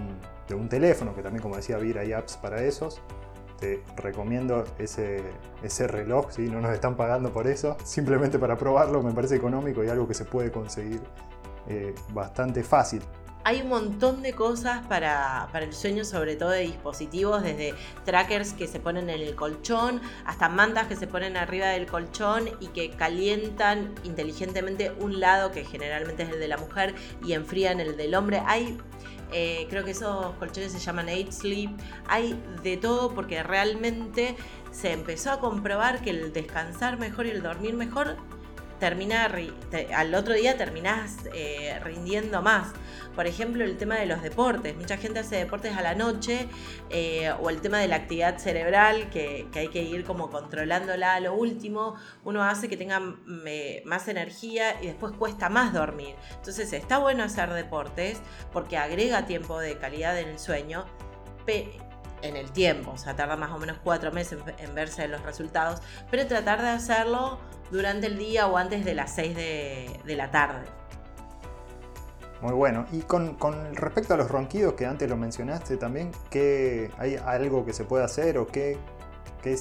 de 0.48 0.54
un 0.54 0.68
teléfono, 0.68 1.14
que 1.14 1.22
también 1.22 1.42
como 1.42 1.56
decía 1.56 1.78
Vir 1.78 1.98
hay 1.98 2.12
apps 2.12 2.36
para 2.36 2.62
esos, 2.62 3.00
te 3.58 3.82
recomiendo 3.96 4.64
ese, 4.78 5.22
ese 5.62 5.86
reloj, 5.86 6.30
si 6.30 6.42
no 6.42 6.60
nos 6.60 6.72
están 6.72 6.96
pagando 6.96 7.32
por 7.32 7.46
eso, 7.46 7.76
simplemente 7.84 8.38
para 8.38 8.58
probarlo 8.58 9.02
me 9.02 9.12
parece 9.12 9.36
económico 9.36 9.82
y 9.82 9.88
algo 9.88 10.06
que 10.06 10.14
se 10.14 10.24
puede 10.24 10.50
conseguir 10.50 11.00
eh, 11.68 11.94
bastante 12.12 12.62
fácil 12.62 13.00
hay 13.44 13.60
un 13.60 13.68
montón 13.68 14.22
de 14.22 14.32
cosas 14.32 14.86
para, 14.86 15.48
el 15.60 15.74
sueño, 15.74 16.04
sobre 16.04 16.34
todo 16.34 16.50
de 16.50 16.60
dispositivos, 16.60 17.42
desde 17.42 17.74
trackers 18.04 18.54
que 18.54 18.66
se 18.66 18.80
ponen 18.80 19.10
en 19.10 19.20
el 19.20 19.34
colchón, 19.34 20.00
hasta 20.24 20.48
mantas 20.48 20.86
que 20.86 20.96
se 20.96 21.06
ponen 21.06 21.36
arriba 21.36 21.68
del 21.68 21.86
colchón 21.86 22.48
y 22.60 22.68
que 22.68 22.90
calientan 22.90 23.94
inteligentemente 24.02 24.92
un 24.98 25.20
lado, 25.20 25.50
que 25.52 25.64
generalmente 25.64 26.22
es 26.22 26.30
el 26.30 26.40
de 26.40 26.48
la 26.48 26.56
mujer, 26.56 26.94
y 27.22 27.34
enfrían 27.34 27.80
el 27.80 27.96
del 27.96 28.14
hombre. 28.14 28.42
Hay 28.46 28.78
Eh, 29.32 29.66
creo 29.68 29.84
que 29.84 29.90
esos 29.90 30.32
colchones 30.36 30.70
se 30.70 30.78
llaman 30.78 31.08
Eight 31.08 31.32
Sleep. 31.32 31.70
Hay 32.06 32.40
de 32.62 32.76
todo 32.76 33.14
porque 33.14 33.42
realmente 33.42 34.36
se 34.70 34.92
empezó 34.92 35.32
a 35.32 35.40
comprobar 35.40 36.02
que 36.02 36.10
el 36.10 36.32
descansar 36.32 36.98
mejor 36.98 37.26
y 37.26 37.30
el 37.30 37.42
dormir 37.42 37.74
mejor 37.74 38.16
termina, 38.78 39.30
al 39.94 40.14
otro 40.14 40.34
día 40.34 40.56
terminás 40.56 41.16
eh, 41.34 41.78
rindiendo 41.82 42.42
más. 42.42 42.72
Por 43.14 43.26
ejemplo, 43.26 43.64
el 43.64 43.76
tema 43.76 43.96
de 43.96 44.06
los 44.06 44.22
deportes. 44.22 44.76
Mucha 44.76 44.96
gente 44.96 45.20
hace 45.20 45.36
deportes 45.36 45.76
a 45.76 45.82
la 45.82 45.94
noche 45.94 46.48
eh, 46.90 47.32
o 47.40 47.48
el 47.48 47.60
tema 47.60 47.78
de 47.78 47.86
la 47.86 47.96
actividad 47.96 48.38
cerebral 48.38 49.08
que, 49.10 49.46
hay 49.54 49.68
que 49.68 49.82
ir 49.82 50.04
como 50.04 50.30
controlándola 50.30 51.14
a 51.14 51.20
lo 51.20 51.34
último. 51.34 51.94
Uno 52.24 52.42
hace 52.42 52.68
que 52.68 52.76
tenga 52.76 53.00
más 53.84 54.08
energía 54.08 54.82
y 54.82 54.86
después 54.86 55.12
cuesta 55.12 55.48
más 55.48 55.72
dormir. 55.72 56.16
Entonces 56.34 56.72
está 56.72 56.98
bueno 56.98 57.22
hacer 57.22 57.50
deportes 57.50 58.20
porque 58.52 58.76
agrega 58.76 59.26
tiempo 59.26 59.60
de 59.60 59.78
calidad 59.78 60.18
en 60.18 60.28
el 60.28 60.38
sueño 60.38 60.86
en 62.24 62.36
el 62.36 62.50
tiempo, 62.50 62.92
o 62.92 62.98
sea, 62.98 63.14
tarda 63.14 63.36
más 63.36 63.52
o 63.52 63.58
menos 63.58 63.78
cuatro 63.84 64.10
meses 64.10 64.38
en 64.58 64.74
verse 64.74 65.06
los 65.08 65.22
resultados, 65.22 65.80
pero 66.10 66.26
tratar 66.26 66.62
de 66.62 66.68
hacerlo 66.68 67.38
durante 67.70 68.06
el 68.06 68.18
día 68.18 68.46
o 68.46 68.56
antes 68.56 68.84
de 68.84 68.94
las 68.94 69.14
seis 69.14 69.36
de, 69.36 70.00
la 70.06 70.30
tarde. 70.30 70.64
Muy 72.40 72.52
bueno. 72.52 72.86
Y 72.92 73.00
con, 73.00 73.36
respecto 73.74 74.14
a 74.14 74.16
los 74.16 74.30
ronquidos 74.30 74.74
que 74.74 74.86
antes 74.86 75.08
lo 75.08 75.16
mencionaste 75.16 75.76
también, 75.76 76.12
¿qué, 76.30 76.90
¿hay 76.98 77.16
algo 77.16 77.64
que 77.64 77.72
se 77.72 77.84
puede 77.84 78.04
hacer 78.04 78.38
o 78.38 78.46
qué, 78.46 78.78
qué 79.42 79.56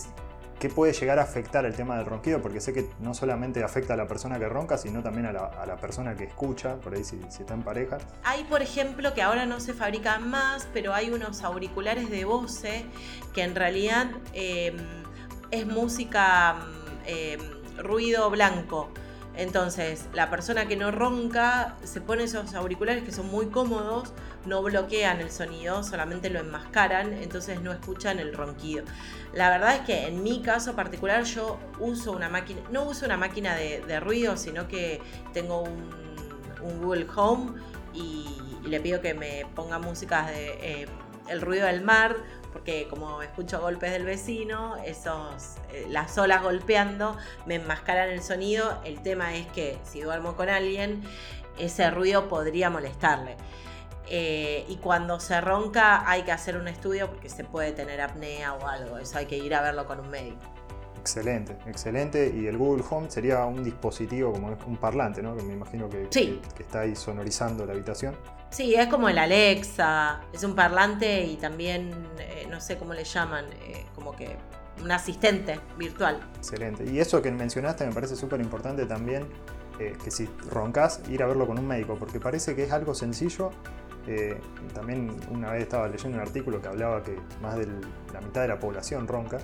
¿Qué 0.63 0.69
puede 0.69 0.93
llegar 0.93 1.19
a 1.19 1.23
afectar 1.23 1.65
el 1.65 1.75
tema 1.75 1.97
del 1.97 2.05
ronquido? 2.05 2.41
Porque 2.41 2.61
sé 2.61 2.71
que 2.71 2.87
no 3.01 3.13
solamente 3.13 3.61
afecta 3.65 3.95
a 3.95 3.97
la 3.97 4.07
persona 4.07 4.39
que 4.39 4.47
ronca, 4.47 4.77
sino 4.77 5.03
también 5.03 5.25
a 5.25 5.33
la, 5.33 5.75
persona 5.75 6.15
que 6.15 6.23
escucha, 6.23 6.77
por 6.77 6.95
ahí 6.95 7.03
si, 7.03 7.19
está 7.37 7.53
en 7.53 7.63
pareja. 7.63 7.97
Hay, 8.23 8.45
por 8.45 8.61
ejemplo, 8.61 9.13
que 9.13 9.21
ahora 9.21 9.45
no 9.45 9.59
se 9.59 9.73
fabrican 9.73 10.29
más, 10.29 10.69
pero 10.73 10.93
hay 10.93 11.09
unos 11.09 11.43
auriculares 11.43 12.09
de 12.09 12.23
Bose 12.23 12.85
que 13.33 13.43
en 13.43 13.55
realidad 13.55 14.07
em, 14.31 14.77
es 15.51 15.67
música 15.67 16.55
em, 17.05 17.41
ruido 17.77 18.29
blanco. 18.29 18.89
Entonces, 19.35 20.05
la 20.13 20.29
persona 20.29 20.67
que 20.67 20.75
no 20.75 20.91
ronca 20.91 21.75
se 21.83 22.01
pone 22.01 22.25
esos 22.25 22.53
auriculares 22.53 23.03
que 23.03 23.11
son 23.11 23.31
muy 23.31 23.47
cómodos, 23.47 24.13
no 24.45 24.61
bloquean 24.61 25.21
el 25.21 25.31
sonido, 25.31 25.83
solamente 25.83 26.29
lo 26.29 26.39
enmascaran, 26.39 27.13
entonces 27.13 27.59
no 27.61 27.71
escuchan 27.71 28.19
el 28.19 28.33
ronquido. 28.33 28.85
La 29.33 29.49
verdad 29.49 29.75
es 29.75 29.81
que 29.81 30.07
en 30.07 30.21
mi 30.21 30.43
caso 30.43 30.75
particular 30.75 31.23
yo 31.23 31.59
uso 31.79 32.11
una 32.11 32.29
máquina, 32.29 32.61
no 32.71 32.83
uso 32.83 33.05
una 33.05 33.17
máquina 33.17 33.55
de, 33.55 33.99
ruido, 33.99 34.37
sino 34.37 34.67
que 34.67 35.01
tengo 35.33 35.63
un, 35.63 36.03
Google 36.81 37.07
Home 37.15 37.59
y, 37.93 38.39
le 38.63 38.79
pido 38.79 39.01
que 39.01 39.13
me 39.13 39.45
ponga 39.55 39.77
músicas 39.77 40.27
de 40.27 40.57
eh, 40.61 40.87
el 41.27 41.41
ruido 41.41 41.65
del 41.65 41.81
mar 41.81 42.15
porque 42.53 42.87
como 42.87 43.21
escucho 43.23 43.59
golpes 43.59 43.91
del 43.91 44.05
vecino, 44.05 44.77
esos, 44.85 45.55
eh, 45.73 45.87
las 45.89 46.17
olas 46.17 46.43
golpeando 46.43 47.17
me 47.45 47.55
enmascaran 47.55 48.09
el 48.09 48.21
sonido. 48.21 48.79
El 48.85 49.01
tema 49.01 49.35
es 49.35 49.47
que 49.47 49.79
si 49.83 50.01
duermo 50.01 50.35
con 50.35 50.47
alguien, 50.47 51.03
ese 51.57 51.89
ruido 51.89 52.29
podría 52.29 52.69
molestarle. 52.69 53.35
Eh, 54.07 54.65
y 54.69 54.75
cuando 54.77 55.19
se 55.19 55.39
ronca 55.41 56.09
hay 56.09 56.23
que 56.23 56.31
hacer 56.31 56.57
un 56.57 56.67
estudio 56.67 57.09
porque 57.09 57.29
se 57.29 57.43
puede 57.43 57.71
tener 57.71 58.01
apnea 58.01 58.53
o 58.53 58.67
algo, 58.67 58.97
eso 58.97 59.17
hay 59.17 59.25
que 59.25 59.37
ir 59.37 59.55
a 59.55 59.61
verlo 59.61 59.85
con 59.85 59.99
un 59.99 60.09
médico. 60.09 60.41
Excelente, 61.03 61.57
excelente. 61.67 62.33
Y 62.33 62.47
el 62.47 62.57
Google 62.57 62.81
Home 62.89 63.11
sería 63.11 63.43
un 63.43 63.61
dispositivo 63.61 64.31
como 64.31 64.55
un 64.65 64.77
parlante, 64.77 65.21
¿no? 65.21 65.35
Que 65.35 65.43
me 65.43 65.51
imagino 65.51 65.89
que, 65.89 66.07
que, 66.07 66.39
está 66.63 66.79
ahí 66.79 66.95
sonorizando 66.95 67.65
la 67.65 67.73
habitación. 67.73 68.15
Sí, 68.51 68.73
es 68.73 68.87
como 68.87 69.09
el 69.09 69.17
Alexa, 69.17 70.21
es 70.31 70.45
un 70.45 70.55
parlante 70.55 71.25
y 71.25 71.35
también, 71.35 71.91
eh, 72.19 72.47
no 72.49 72.61
sé 72.61 72.77
cómo 72.77 72.93
le 72.93 73.03
llaman, 73.03 73.47
eh, 73.65 73.85
como 73.93 74.15
que 74.15 74.37
un 74.81 74.89
asistente 74.93 75.59
virtual. 75.77 76.21
Excelente. 76.37 76.85
Y 76.89 77.01
eso 77.01 77.21
que 77.21 77.31
mencionaste 77.31 77.85
me 77.85 77.91
parece 77.91 78.15
súper 78.15 78.39
importante 78.39 78.85
también, 78.85 79.27
eh, 79.79 79.97
que 80.01 80.09
si 80.09 80.29
roncas, 80.49 81.01
ir 81.09 81.21
a 81.21 81.27
verlo 81.27 81.45
con 81.45 81.59
un 81.59 81.67
médico, 81.67 81.97
porque 81.99 82.21
parece 82.21 82.55
que 82.55 82.63
es 82.63 82.71
algo 82.71 82.95
sencillo. 82.95 83.51
también 84.73 85.11
una 85.29 85.51
vez 85.51 85.63
estaba 85.63 85.87
leyendo 85.89 86.17
un 86.17 86.23
artículo 86.23 86.61
que 86.61 86.67
hablaba 86.69 87.03
que 87.03 87.17
más 87.41 87.57
de 87.57 87.67
la 88.13 88.21
mitad 88.21 88.41
de 88.41 88.47
la 88.47 88.59
población 88.59 89.05
ronca. 89.05 89.39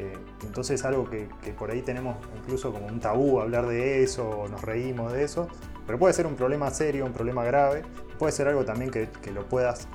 Eh, 0.00 0.14
entonces 0.44 0.80
es 0.80 0.86
algo 0.86 1.10
que, 1.10 1.28
por 1.58 1.70
ahí 1.70 1.82
tenemos 1.82 2.16
incluso 2.38 2.72
como 2.72 2.86
un 2.86 3.00
tabú 3.00 3.38
hablar 3.38 3.66
de 3.66 4.02
eso, 4.02 4.46
nos 4.50 4.62
reímos 4.62 5.12
de 5.12 5.24
eso, 5.24 5.46
pero 5.86 5.98
puede 5.98 6.14
ser 6.14 6.26
un 6.26 6.36
problema 6.36 6.70
serio, 6.70 7.04
un 7.04 7.12
problema 7.12 7.44
grave, 7.44 7.82
puede 8.18 8.32
ser 8.32 8.48
algo 8.48 8.64
también 8.64 8.90
que, 8.90 9.08
lo 9.30 9.46
puedas 9.46 9.88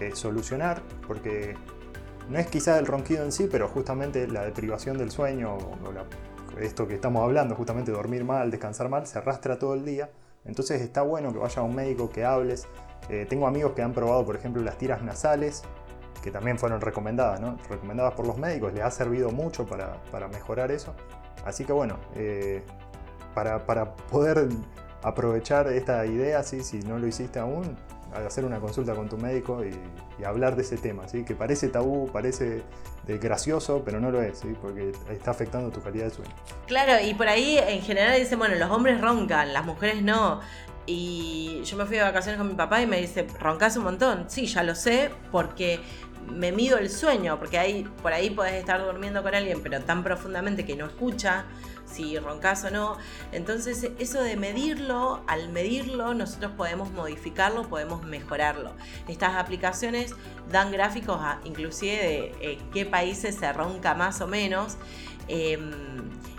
eh, 0.00 0.10
solucionar, 0.14 0.82
porque 1.06 1.54
no 2.28 2.36
es 2.38 2.48
quizás 2.48 2.80
el 2.80 2.86
ronquido 2.86 3.22
en 3.22 3.30
sí, 3.30 3.48
pero 3.48 3.68
justamente 3.68 4.26
la 4.26 4.42
deprivación 4.42 4.98
del 4.98 5.12
sueño, 5.12 5.54
o 5.54 6.60
esto 6.60 6.88
que 6.88 6.94
estamos 6.94 7.22
hablando, 7.22 7.54
justamente 7.54 7.92
dormir 7.92 8.24
mal, 8.24 8.50
descansar 8.50 8.88
mal, 8.88 9.06
se 9.06 9.18
arrastra 9.18 9.56
todo 9.56 9.74
el 9.74 9.84
día. 9.84 10.10
Entonces 10.44 10.80
está 10.82 11.02
bueno 11.02 11.32
que 11.32 11.38
vayas 11.38 11.58
a 11.58 11.62
un 11.62 11.76
médico, 11.76 12.10
que 12.10 12.24
hables. 12.24 12.66
Eh, 13.08 13.24
tengo 13.28 13.46
amigos 13.46 13.72
que 13.72 13.82
han 13.82 13.92
probado, 13.92 14.24
por 14.24 14.34
ejemplo, 14.34 14.62
las 14.62 14.78
tiras 14.78 15.02
nasales, 15.02 15.62
que 16.24 16.30
también 16.30 16.58
fueron 16.58 16.80
recomendadas, 16.80 17.38
¿no? 17.38 17.58
recomendadas 17.68 18.14
por 18.14 18.26
los 18.26 18.38
médicos, 18.38 18.72
les 18.72 18.82
ha 18.82 18.90
servido 18.90 19.30
mucho 19.30 19.66
para, 19.66 20.28
mejorar 20.28 20.70
eso. 20.70 20.94
Así 21.44 21.66
que 21.66 21.72
bueno, 21.74 21.98
eh, 22.14 22.62
para, 23.34 23.62
poder 23.66 24.48
aprovechar 25.02 25.66
esta 25.66 26.06
idea, 26.06 26.42
¿sí? 26.42 26.62
si 26.62 26.78
no 26.78 26.98
lo 26.98 27.06
hiciste 27.06 27.38
aún, 27.38 27.76
hacer 28.26 28.46
una 28.46 28.58
consulta 28.58 28.94
con 28.94 29.06
tu 29.06 29.18
médico 29.18 29.62
y, 29.62 29.78
hablar 30.24 30.56
de 30.56 30.62
ese 30.62 30.78
tema, 30.78 31.06
¿sí? 31.08 31.24
que 31.24 31.34
parece 31.34 31.68
tabú, 31.68 32.08
parece 32.10 32.62
gracioso, 33.06 33.82
pero 33.84 34.00
no 34.00 34.10
lo 34.10 34.22
es, 34.22 34.38
¿sí? 34.38 34.56
porque 34.62 34.92
está 35.10 35.32
afectando 35.32 35.70
tu 35.70 35.82
calidad 35.82 36.06
de 36.06 36.10
sueño. 36.10 36.32
Claro, 36.66 37.04
y 37.04 37.12
por 37.12 37.28
ahí 37.28 37.58
en 37.58 37.82
general 37.82 38.18
dicen, 38.18 38.38
bueno, 38.38 38.54
los 38.54 38.70
hombres 38.70 38.98
roncan, 38.98 39.52
las 39.52 39.66
mujeres 39.66 40.02
no. 40.02 40.40
Y 40.86 41.62
yo 41.64 41.76
me 41.76 41.86
fui 41.86 41.96
de 41.96 42.02
vacaciones 42.02 42.38
con 42.38 42.48
mi 42.48 42.54
papá 42.54 42.82
y 42.82 42.86
me 42.86 43.00
dice, 43.00 43.26
roncas 43.40 43.76
un 43.76 43.84
montón. 43.84 44.24
Sí, 44.28 44.46
ya 44.46 44.62
lo 44.62 44.74
sé, 44.74 45.10
porque 45.32 45.80
me 46.30 46.52
mido 46.52 46.78
el 46.78 46.90
sueño, 46.90 47.38
porque 47.38 47.58
ahí, 47.58 47.84
por 48.02 48.12
ahí 48.12 48.30
podés 48.30 48.54
estar 48.54 48.84
durmiendo 48.84 49.22
con 49.22 49.34
alguien, 49.34 49.62
pero 49.62 49.80
tan 49.82 50.02
profundamente 50.02 50.64
que 50.64 50.76
no 50.76 50.86
escucha 50.86 51.44
si 51.86 52.18
roncas 52.18 52.64
o 52.64 52.70
no. 52.70 52.96
Entonces, 53.32 53.90
eso 53.98 54.22
de 54.22 54.36
medirlo, 54.36 55.22
al 55.26 55.50
medirlo, 55.50 56.14
nosotros 56.14 56.52
podemos 56.56 56.90
modificarlo, 56.92 57.68
podemos 57.68 58.04
mejorarlo. 58.04 58.72
Estas 59.08 59.34
aplicaciones 59.36 60.14
dan 60.50 60.72
gráficos 60.72 61.18
a, 61.20 61.40
inclusive 61.44 61.96
de 61.96 62.34
eh, 62.40 62.58
qué 62.72 62.84
países 62.84 63.36
se 63.36 63.52
ronca 63.52 63.94
más 63.94 64.20
o 64.20 64.26
menos. 64.26 64.76
Em, 65.28 65.70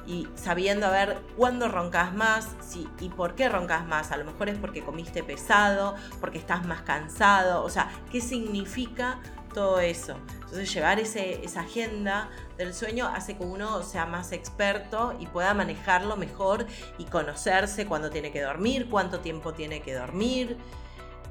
y 0.08 0.28
sabiendo 0.36 0.86
a 0.86 0.92
ver 0.92 1.18
cuándo 1.36 1.68
roncas 1.68 2.14
más 2.14 2.50
si, 2.62 2.88
y 3.00 3.10
por 3.10 3.34
qué 3.34 3.50
roncas 3.50 3.88
más. 3.88 4.12
A 4.12 4.18
lo 4.18 4.26
mejor 4.26 4.50
es 4.50 4.58
porque 4.58 4.84
comiste 4.84 5.24
pesado, 5.24 5.96
porque 6.22 6.38
estás 6.38 6.66
más 6.66 6.82
cansado, 6.84 7.64
o 7.64 7.70
sea, 7.70 7.90
qué 8.12 8.22
significa 8.22 9.20
todo 9.56 9.80
eso. 9.80 10.18
Entonces 10.34 10.72
llevar 10.72 11.00
ese, 11.00 11.44
esa 11.44 11.62
agenda 11.62 12.30
del 12.58 12.74
sueño 12.74 13.08
hace 13.08 13.38
que 13.38 13.44
uno 13.44 13.82
sea 13.82 14.06
más 14.06 14.34
experto 14.34 15.16
y 15.20 15.28
pueda 15.28 15.54
manejarlo 15.54 16.18
mejor 16.18 16.68
y 16.98 17.06
conocerse 17.06 17.88
cuándo 17.88 18.10
tiene 18.10 18.32
que 18.32 18.42
dormir, 18.42 18.90
cuánto 18.90 19.22
tiempo 19.22 19.54
tiene 19.54 19.82
que 19.82 19.96
dormir. 19.96 20.58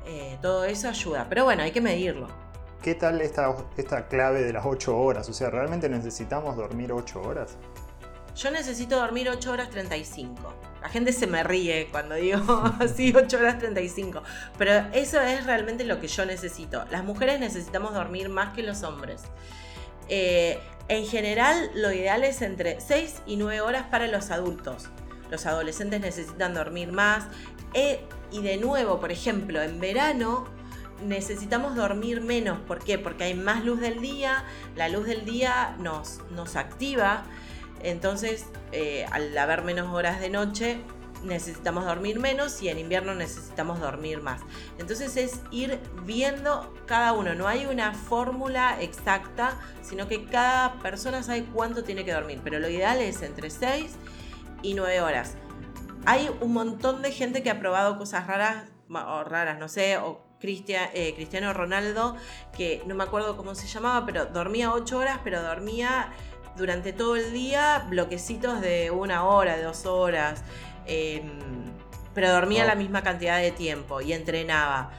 Eh, 0.07 0.39
todo 0.43 0.65
eso 0.65 0.89
ayuda. 0.89 1.27
Pero 1.29 1.45
bueno, 1.45 1.63
hay 1.63 1.71
que 1.71 1.83
medirlo. 1.83 2.29
¿Qué 2.83 2.95
tal 2.95 3.21
esta, 3.21 3.55
esta 3.77 4.09
clave 4.09 4.43
de 4.43 4.53
las 4.53 4.65
8 4.67 4.97
horas? 4.97 5.29
O 5.29 5.33
sea, 5.33 5.51
¿realmente 5.51 5.89
necesitamos 5.89 6.57
dormir 6.57 6.93
8 6.93 7.21
horas? 7.23 7.57
Yo 8.37 8.51
necesito 8.51 8.97
dormir 8.97 9.29
8 9.29 9.53
horas 9.53 9.71
35. 9.71 10.55
La 10.83 10.89
gente 10.89 11.13
se 11.13 11.27
me 11.27 11.43
ríe 11.43 11.89
cuando 11.91 12.17
digo 12.17 12.41
así 12.81 13.13
8 13.15 13.37
horas 13.39 13.59
35. 13.59 14.23
Pero 14.59 14.73
eso 14.93 15.21
es 15.21 15.47
realmente 15.47 15.85
lo 15.85 16.01
que 16.01 16.09
yo 16.09 16.27
necesito. 16.27 16.85
Las 16.91 17.05
mujeres 17.05 17.41
necesitamos 17.41 17.95
dormir 17.95 18.29
más 18.29 18.53
que 18.55 18.63
los 18.63 18.83
hombres. 18.83 19.23
Eh, 20.09 20.59
en 20.89 21.07
general, 21.07 21.71
lo 21.75 21.93
ideal 21.93 22.25
es 22.25 22.43
entre 22.43 22.81
6 22.81 23.23
y 23.27 23.37
9 23.37 23.61
horas 23.61 23.87
para 23.91 24.09
los 24.09 24.31
adultos. 24.31 24.89
Los 25.31 25.47
adolescentes 25.47 26.01
necesitan 26.01 26.55
dormir 26.55 26.93
más. 26.93 27.25
Eh, 27.73 28.01
y 28.31 28.43
de 28.43 28.57
nuevo, 28.57 29.01
por 29.01 29.13
ejemplo, 29.13 29.63
en 29.63 29.81
verano 29.81 30.47
necesitamos 31.03 31.77
dormir 31.77 32.21
menos. 32.21 32.59
¿Por 32.61 32.81
qué? 32.81 32.99
Porque 32.99 33.25
hay 33.25 33.35
más 33.35 33.65
luz 33.65 33.81
del 33.81 34.01
día. 34.01 34.45
La 34.77 34.89
luz 34.89 35.07
del 35.07 35.25
día 35.25 35.77
nos, 35.79 36.21
nos 36.31 36.57
activa. 36.57 37.25
Entonces, 37.83 38.47
eh, 38.73 39.07
al 39.11 39.37
haber 39.37 39.63
menos 39.63 39.93
horas 39.93 40.21
de 40.21 40.31
noche, 40.31 40.81
necesitamos 41.25 41.85
dormir 41.85 42.21
menos 42.21 42.63
y 42.63 42.69
en 42.69 42.79
invierno 42.79 43.15
necesitamos 43.15 43.81
dormir 43.81 44.21
más. 44.23 44.43
Entonces 44.79 45.17
es 45.17 45.41
ir 45.51 45.81
viendo 46.05 46.73
cada 46.87 47.13
uno, 47.13 47.35
no 47.35 47.49
hay 47.49 47.67
una 47.67 47.95
fórmula 47.95 48.81
exacta, 48.81 49.59
sino 49.83 50.07
que 50.07 50.25
cada 50.27 50.75
persona 50.81 51.23
sabe 51.23 51.45
cuánto 51.45 51.85
tiene 51.85 52.05
que 52.05 52.13
dormir, 52.13 52.41
pero 52.45 52.59
lo 52.59 52.69
ideal 52.69 53.01
es 53.01 53.23
entre 53.23 53.51
6 53.51 53.97
y 54.63 54.75
9 54.75 55.01
horas. 55.01 55.37
Hay 56.07 56.31
un 56.41 56.53
montón 56.53 57.03
de 57.03 57.13
gente 57.13 57.43
que 57.43 57.51
ha 57.51 57.59
probado 57.59 57.97
cosas 57.97 58.27
raras, 58.27 58.65
o 58.91 59.25
raras, 59.25 59.59
no 59.59 59.69
sé, 59.69 59.97
o 59.97 60.25
eh, 60.47 61.15
Cristiano 61.17 61.55
Ronaldo, 61.55 62.17
que 62.55 62.83
no 62.87 62.95
me 62.95 63.05
acuerdo 63.05 63.35
cómo 63.35 63.55
se 63.55 63.67
llamaba, 63.67 64.05
pero 64.05 64.27
dormía 64.27 64.73
ocho 64.73 64.99
horas, 64.99 65.21
pero 65.25 65.43
dormía 65.43 66.13
durante 66.57 66.93
todo 66.93 67.17
el 67.17 67.33
día 67.33 67.87
bloquecitos 67.89 68.61
de 68.61 68.91
una 68.91 69.25
hora, 69.25 69.61
dos 69.63 69.87
horas. 69.87 70.43
Em, 70.87 71.73
pero 72.15 72.31
dormía 72.31 72.65
la 72.65 72.77
misma 72.77 73.03
cantidad 73.03 73.39
de 73.39 73.51
tiempo 73.51 74.01
y 74.01 74.13
entrenaba. 74.13 74.91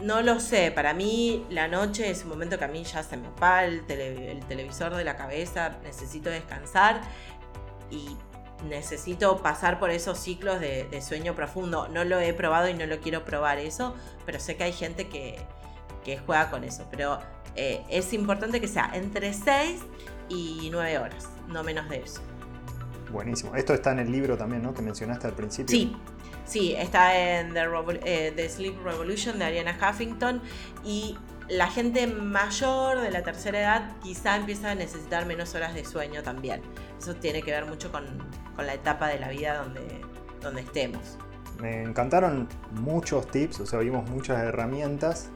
No 0.00 0.20
lo 0.20 0.38
sé, 0.40 0.70
para 0.70 0.92
mí 0.92 1.46
la 1.48 1.68
noche 1.68 2.10
es 2.10 2.24
un 2.24 2.30
momento 2.30 2.58
que 2.58 2.64
a 2.64 2.68
mí 2.68 2.84
ya 2.84 3.02
se 3.02 3.16
me 3.16 3.28
apaga 3.28 3.64
el, 3.64 3.86
televisor 3.86 4.94
de 4.94 5.04
la 5.04 5.16
cabeza, 5.16 5.78
necesito 5.82 6.28
descansar 6.28 7.00
y 7.90 8.16
necesito 8.68 9.38
pasar 9.42 9.78
por 9.78 9.90
esos 9.90 10.18
ciclos 10.18 10.60
de, 10.60 11.00
sueño 11.00 11.34
profundo. 11.34 11.88
No 11.88 12.04
lo 12.04 12.18
he 12.18 12.34
probado 12.34 12.68
y 12.68 12.74
no 12.74 12.86
lo 12.86 13.00
quiero 13.00 13.24
probar 13.24 13.58
eso, 13.58 13.94
pero 14.26 14.40
sé 14.40 14.56
que 14.56 14.64
hay 14.64 14.72
gente 14.72 15.08
que, 15.08 15.38
juega 16.26 16.50
con 16.50 16.62
eso. 16.62 16.86
Pero 16.90 17.18
eh, 17.56 17.82
es 17.88 18.12
importante 18.12 18.60
que 18.60 18.68
sea 18.68 18.90
entre 18.94 19.32
6 19.32 19.80
y 20.28 20.68
9 20.70 20.98
horas, 20.98 21.28
no 21.48 21.62
menos 21.62 21.88
de 21.88 21.98
eso. 21.98 22.20
Buenísimo. 23.10 23.54
Esto 23.54 23.72
está 23.72 23.92
en 23.92 24.00
el 24.00 24.10
libro 24.10 24.36
también, 24.36 24.62
¿no? 24.62 24.74
Que 24.74 24.82
mencionaste 24.82 25.26
al 25.28 25.34
principio. 25.34 25.70
Sí, 25.70 25.96
sí, 26.44 26.74
está 26.74 27.16
en 27.16 27.54
The, 27.54 27.64
eh, 28.04 28.48
Sleep 28.48 28.82
Revolution 28.82 29.38
de 29.38 29.44
Ariana 29.44 29.78
Huffington 29.80 30.42
y 30.84 31.16
la 31.48 31.68
gente 31.68 32.06
mayor 32.08 33.00
de 33.00 33.10
la 33.10 33.22
tercera 33.22 33.60
edad 33.60 33.96
quizá 34.02 34.36
empieza 34.36 34.72
a 34.72 34.74
necesitar 34.74 35.26
menos 35.26 35.54
horas 35.54 35.74
de 35.74 35.84
sueño 35.84 36.22
también. 36.22 36.62
Eso 36.98 37.14
tiene 37.14 37.42
que 37.42 37.52
ver 37.52 37.66
mucho 37.66 37.92
con, 37.92 38.04
la 38.56 38.74
etapa 38.74 39.08
de 39.08 39.18
la 39.18 39.28
vida 39.28 39.62
donde, 39.62 40.00
donde 40.40 40.62
estemos. 40.62 41.18
Me 41.60 41.82
encantaron 41.82 42.48
muchos 42.72 43.30
tips, 43.30 43.60
o 43.60 43.66
sea, 43.66 43.78
vimos 43.78 44.08
muchas 44.10 44.42
herramientas. 44.42 45.30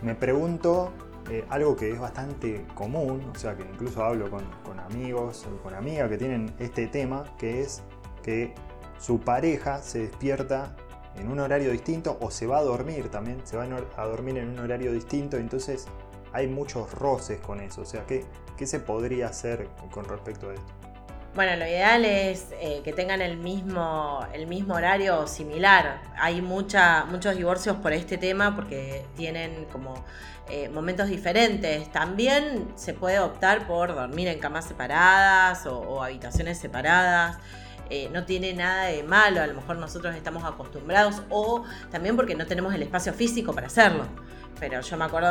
Me 0.00 0.14
pregunto 0.14 0.92
eh, 1.30 1.44
algo 1.50 1.76
que 1.76 1.90
es 1.90 2.00
bastante 2.00 2.66
común, 2.74 3.30
o 3.34 3.38
sea, 3.38 3.56
que 3.56 3.62
incluso 3.62 4.04
hablo 4.04 4.30
con, 4.30 4.42
amigos 4.80 5.46
o 5.46 5.62
con 5.62 5.74
amigas 5.74 6.10
que 6.10 6.18
tienen 6.18 6.52
este 6.58 6.88
tema, 6.88 7.24
que 7.38 7.62
es 7.62 7.82
que 8.22 8.54
su 8.98 9.20
pareja 9.20 9.80
se 9.80 10.00
despierta 10.00 10.74
en 11.16 11.30
un 11.30 11.38
horario 11.38 11.70
distinto 11.70 12.18
o 12.20 12.30
se 12.30 12.46
va 12.46 12.58
a 12.58 12.62
dormir 12.62 13.08
también, 13.08 13.40
se 13.44 13.56
va 13.56 13.66
a 13.96 14.04
dormir 14.06 14.38
en 14.38 14.50
un 14.50 14.58
horario 14.58 14.92
distinto, 14.92 15.36
entonces 15.36 15.86
hay 16.32 16.48
muchos 16.48 16.92
roces 16.94 17.40
con 17.40 17.60
eso, 17.60 17.82
o 17.82 17.86
sea, 17.86 18.04
¿qué, 18.06 18.24
qué 18.56 18.66
se 18.66 18.80
podría 18.80 19.28
hacer 19.28 19.68
con 19.92 20.04
respecto 20.04 20.50
a 20.50 20.54
esto? 20.54 20.81
Bueno, 21.34 21.56
lo 21.56 21.66
ideal 21.66 22.04
es 22.04 22.48
eh, 22.60 22.82
que 22.84 22.92
tengan 22.92 23.22
el 23.22 23.38
mismo, 23.38 24.20
el 24.34 24.46
mismo 24.46 24.74
horario 24.74 25.26
similar. 25.26 26.02
Hay 26.18 26.42
mucha, 26.42 27.06
muchos 27.06 27.34
divorcios 27.36 27.78
por 27.78 27.94
este 27.94 28.18
tema 28.18 28.54
porque 28.54 29.06
tienen 29.16 29.64
como 29.72 29.94
eh, 30.50 30.68
momentos 30.68 31.08
diferentes. 31.08 31.90
También 31.90 32.70
se 32.76 32.92
puede 32.92 33.18
optar 33.18 33.66
por 33.66 33.94
dormir 33.94 34.28
en 34.28 34.40
camas 34.40 34.66
separadas 34.66 35.64
o, 35.64 36.02
habitaciones 36.02 36.58
separadas. 36.58 37.38
Eh, 37.88 38.10
no 38.12 38.26
tiene 38.26 38.52
nada 38.52 38.84
de 38.84 39.02
malo, 39.02 39.40
a 39.40 39.46
lo 39.46 39.54
mejor 39.54 39.76
nosotros 39.76 40.14
estamos 40.14 40.44
acostumbrados 40.44 41.22
o 41.30 41.64
también 41.90 42.14
porque 42.14 42.34
no 42.34 42.46
tenemos 42.46 42.74
el 42.74 42.82
espacio 42.82 43.14
físico 43.14 43.54
para 43.54 43.68
hacerlo 43.68 44.06
pero 44.58 44.80
yo 44.80 44.96
me 44.96 45.04
acuerdo 45.04 45.28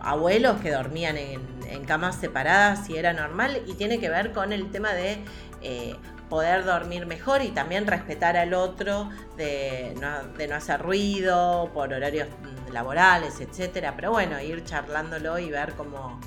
abuelos 0.00 0.60
que 0.60 0.70
dormían 0.70 1.16
en, 1.16 1.44
camas 1.86 2.16
separadas 2.16 2.88
y 2.88 2.96
era 2.96 3.12
normal 3.12 3.62
y 3.66 3.74
tiene 3.74 3.98
que 3.98 4.08
ver 4.08 4.32
con 4.32 4.52
el 4.54 4.70
tema 4.70 4.94
de 4.94 5.18
eh, 5.60 5.96
poder 6.28 6.64
dormir 6.64 7.04
mejor 7.04 7.42
y 7.42 7.50
también 7.50 7.86
respetar 7.86 8.36
al 8.36 8.54
otro, 8.54 9.10
de 9.36 9.94
no, 10.00 10.54
hacer 10.56 10.80
ruido 10.80 11.70
por 11.74 11.92
horarios 11.92 12.28
laborales, 12.72 13.40
etcétera. 13.40 13.94
Pero 13.96 14.12
bueno, 14.12 14.40
ir 14.40 14.64
charlándolo 14.64 15.38
y 15.38 15.50
ver 15.50 15.74
cómo, 15.74 16.20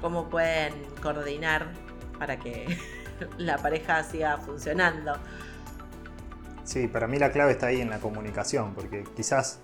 cómo 0.00 0.28
pueden 0.28 0.74
coordinar 1.02 1.66
para 2.18 2.38
que 2.38 2.78
la 3.38 3.58
pareja 3.58 4.04
siga 4.04 4.38
funcionando. 4.38 5.18
Sí, 6.64 6.86
para 6.86 7.08
mí 7.08 7.18
la 7.18 7.32
clave 7.32 7.52
está 7.52 7.66
ahí 7.66 7.80
en 7.80 7.90
la 7.90 7.98
comunicación, 7.98 8.74
porque 8.74 9.04
quizás 9.16 9.58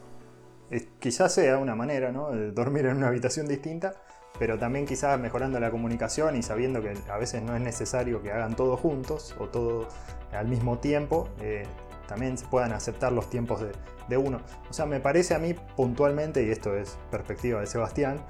quizás 1.00 1.33
sea 1.33 1.59
una 1.59 1.74
manera, 1.74 2.12
¿no? 2.12 2.31
De 2.31 2.50
dormir 2.52 2.87
en 2.87 2.96
una 2.96 3.09
habitación 3.09 3.46
distinta, 3.46 3.94
pero 4.38 4.59
también 4.59 4.87
quizás 4.87 5.18
mejorando 5.18 5.59
la 5.61 5.70
comunicación 5.70 6.37
y 6.37 6.42
sabiendo 6.42 6.83
que 6.83 6.94
a 7.11 7.18
veces 7.18 7.42
no 7.42 7.54
es 7.54 7.61
necesario 7.61 8.22
que 8.22 8.33
hagan 8.33 8.54
todo 8.54 8.76
juntos 8.76 9.35
o 9.38 9.48
todo 9.48 9.88
al 10.33 10.46
mismo 10.46 10.78
tiempo, 10.78 11.28
eh, 11.40 11.64
también 12.07 12.38
se 12.38 12.46
puedan 12.46 12.72
aceptar 12.72 13.12
los 13.12 13.28
tiempos 13.28 13.61
de, 13.61 13.72
de, 14.09 14.16
uno. 14.16 14.40
O 14.70 14.72
sea, 14.72 14.87
me 14.87 15.00
parece 15.00 15.35
a 15.35 15.38
mí 15.38 15.54
puntualmente, 15.76 16.44
y 16.44 16.50
esto 16.50 16.74
es 16.76 16.98
perspectiva 17.11 17.61
de 17.61 17.66
Sebastián, 17.66 18.20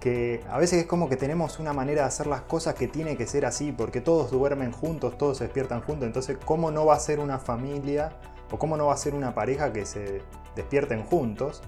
que 0.00 0.42
a 0.48 0.58
veces 0.58 0.80
es 0.80 0.86
como 0.86 1.08
que 1.08 1.16
tenemos 1.16 1.58
una 1.58 1.72
manera 1.72 2.02
de 2.02 2.08
hacer 2.08 2.26
las 2.26 2.42
cosas 2.42 2.74
que 2.74 2.88
tiene 2.88 3.16
que 3.16 3.26
ser 3.26 3.44
así, 3.44 3.72
porque 3.72 4.00
todos 4.00 4.30
duermen 4.30 4.72
juntos, 4.72 5.18
todos 5.18 5.38
se 5.38 5.44
despiertan 5.44 5.80
juntos, 5.82 6.06
entonces 6.06 6.38
¿cómo 6.44 6.70
no 6.70 6.86
va 6.86 6.94
a 6.94 7.00
ser 7.00 7.18
una 7.20 7.38
familia 7.38 8.12
o 8.50 8.58
cómo 8.58 8.76
no 8.76 8.86
va 8.86 8.94
a 8.94 8.96
ser 8.96 9.14
una 9.14 9.34
pareja 9.34 9.72
que 9.72 9.86
se 9.86 10.22
despierten 10.54 11.02
juntos? 11.02 11.62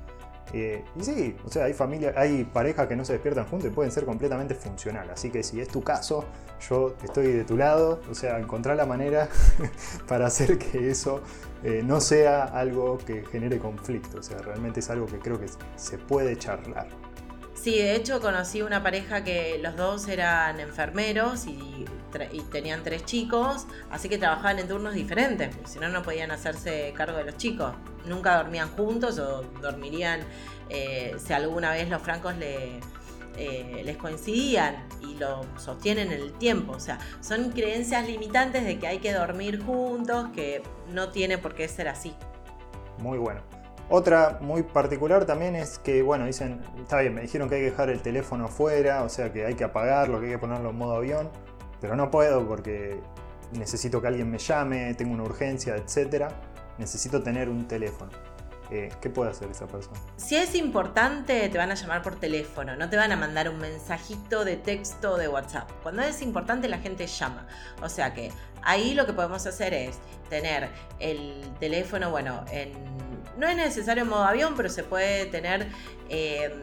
Eh, 0.53 0.85
y 0.97 1.05
sí, 1.05 1.37
o 1.47 1.51
sea, 1.51 1.65
hay 1.65 1.75
familia, 1.75 2.13
hay 2.17 2.45
parejas 2.45 2.89
que 2.89 2.97
no 2.97 3.05
se 3.05 3.13
despiertan 3.13 3.47
juntos 3.47 3.71
y 3.71 3.75
pueden 3.75 3.93
ser 3.93 4.05
completamente 4.05 4.55
funcional. 4.55 5.09
Así 5.11 5.31
que 5.31 5.43
si 5.43 5.61
es 5.61 5.69
tu 5.69 5.83
caso, 5.83 6.25
yo 6.69 6.95
estoy 7.05 7.33
de 7.33 7.45
tu 7.45 7.57
lado. 7.57 8.01
O 8.11 8.15
sea, 8.15 8.39
encontrar 8.39 8.77
la 8.77 8.87
manera 8.87 9.29
para 10.09 10.27
hacer 10.27 10.59
que 10.59 10.91
eso 10.91 11.23
eh, 11.63 11.83
no 11.85 12.01
sea 12.01 12.45
algo 12.45 12.99
que 12.99 13.25
genere 13.27 13.59
conflicto. 13.59 14.19
O 14.19 14.23
sea, 14.23 14.39
realmente 14.39 14.81
es 14.81 14.91
algo 14.91 15.07
que 15.07 15.19
creo 15.19 15.39
que 15.39 15.47
se 15.77 15.99
puede 15.99 16.37
charlar. 16.37 16.89
Sí, 17.61 17.77
de 17.77 17.95
hecho 17.95 18.23
conocí 18.23 18.63
una 18.63 18.83
pareja 18.83 19.23
que 19.23 19.59
los 19.63 19.77
dos 19.77 20.09
eran 20.09 20.61
enfermeros 20.61 21.47
y, 21.47 21.85
tenían 22.51 22.83
tres 22.83 23.05
chicos, 23.05 23.67
así 23.91 24.09
que 24.09 24.19
trabajaban 24.19 24.59
en 24.59 24.67
turnos 24.67 24.95
diferentes, 24.95 25.55
porque 25.55 25.71
si 25.71 25.79
no, 25.79 25.89
no 25.89 26.03
podían 26.03 26.31
hacerse 26.31 26.93
cargo 26.97 27.19
de 27.19 27.25
los 27.25 27.37
chicos. 27.37 27.75
Nunca 28.07 28.37
dormían 28.37 28.71
juntos 28.71 29.19
o 29.19 29.43
dormirían 29.61 30.23
eh, 30.71 31.15
si 31.25 31.35
alguna 31.35 31.71
vez 31.71 31.89
los 31.91 32.01
francos 32.01 32.35
le, 32.39 32.81
eh, 33.37 33.83
les 33.85 33.97
coincidían 33.99 34.89
y 35.03 35.15
lo 35.19 35.45
sostienen 35.59 36.11
en 36.13 36.21
el 36.21 36.33
tiempo. 36.33 36.73
O 36.73 36.81
sea, 36.81 36.99
son 37.21 37.51
creencias 37.51 38.09
limitantes 38.09 38.65
de 38.65 38.79
que 38.79 38.87
hay 38.87 38.99
que 38.99 39.13
dormir 39.13 39.63
juntos, 39.63 40.29
que 40.35 40.63
no 40.93 41.11
tiene 41.11 41.37
por 41.37 41.55
qué 41.55 41.69
ser 41.69 41.89
así. 41.89 42.15
Muy 42.99 43.19
bueno. 43.19 43.60
Otra 43.93 44.39
muy 44.41 44.63
particular 44.63 45.25
también 45.25 45.57
es 45.57 45.81
que, 45.81 46.01
bueno, 46.01 46.25
dicen, 46.25 46.61
está 46.81 47.01
bien, 47.01 47.13
me 47.13 47.23
dijeron 47.23 47.49
que 47.49 47.57
hay 47.57 47.63
que 47.63 47.71
dejar 47.71 47.91
el 47.91 48.01
teléfono 48.01 48.47
fuera, 48.47 49.03
o 49.03 49.09
sea 49.09 49.33
que 49.33 49.45
hay 49.45 49.55
que 49.55 49.65
apagarlo, 49.65 50.21
que 50.21 50.27
hay 50.27 50.33
que 50.33 50.39
ponerlo 50.39 50.71
en 50.71 50.77
modo 50.77 50.95
avión, 50.95 51.29
pero 51.81 51.97
no 51.97 52.09
puedo 52.09 52.47
porque 52.47 53.01
necesito 53.51 54.01
que 54.01 54.07
alguien 54.07 54.31
me 54.31 54.39
llame, 54.39 54.95
tengo 54.95 55.13
una 55.13 55.25
urgencia, 55.25 55.75
etc. 55.75 56.27
Necesito 56.79 57.21
tener 57.21 57.49
un 57.49 57.67
teléfono. 57.67 58.13
Eh, 58.71 58.91
¿Qué 59.01 59.11
puede 59.11 59.33
hacer 59.33 59.51
esa 59.51 59.67
persona? 59.67 59.99
Si 60.17 60.37
es 60.37 60.55
importante, 60.55 61.49
te 61.49 61.59
van 61.59 61.73
a 61.73 61.75
llamar 61.75 62.03
por 62.03 62.15
teléfono, 62.15 62.77
no 62.77 62.89
te 62.89 62.97
van 62.97 63.11
a 63.11 63.17
mandar 63.17 63.49
un 63.49 63.59
mensajito 63.59 64.45
de 64.45 64.57
texto 64.57 65.17
de 65.17 65.27
WhatsApp. 65.27 65.69
Cuando 65.83 66.03
es 66.03 66.23
importante, 66.23 66.69
la 66.69 66.79
gente 66.79 67.09
llama. 67.09 67.49
O 67.83 67.89
sea 67.89 68.15
que 68.15 68.31
ahí 68.63 68.95
lo 68.95 69.07
que 69.07 69.13
podemos 69.13 69.45
hacer 69.47 69.75
es 69.75 69.99
tener 70.29 70.69
el 71.01 71.43
teléfono, 71.59 72.11
bueno, 72.13 72.45
en 72.53 72.73
no 73.41 73.49
es 73.49 73.57
necesario 73.57 74.03
en 74.03 74.11
modo 74.11 74.25
avión, 74.25 74.55
pero 74.55 74.69
se 74.69 74.85
puede 74.85 75.25
tener, 75.27 75.67
eh, 76.11 76.63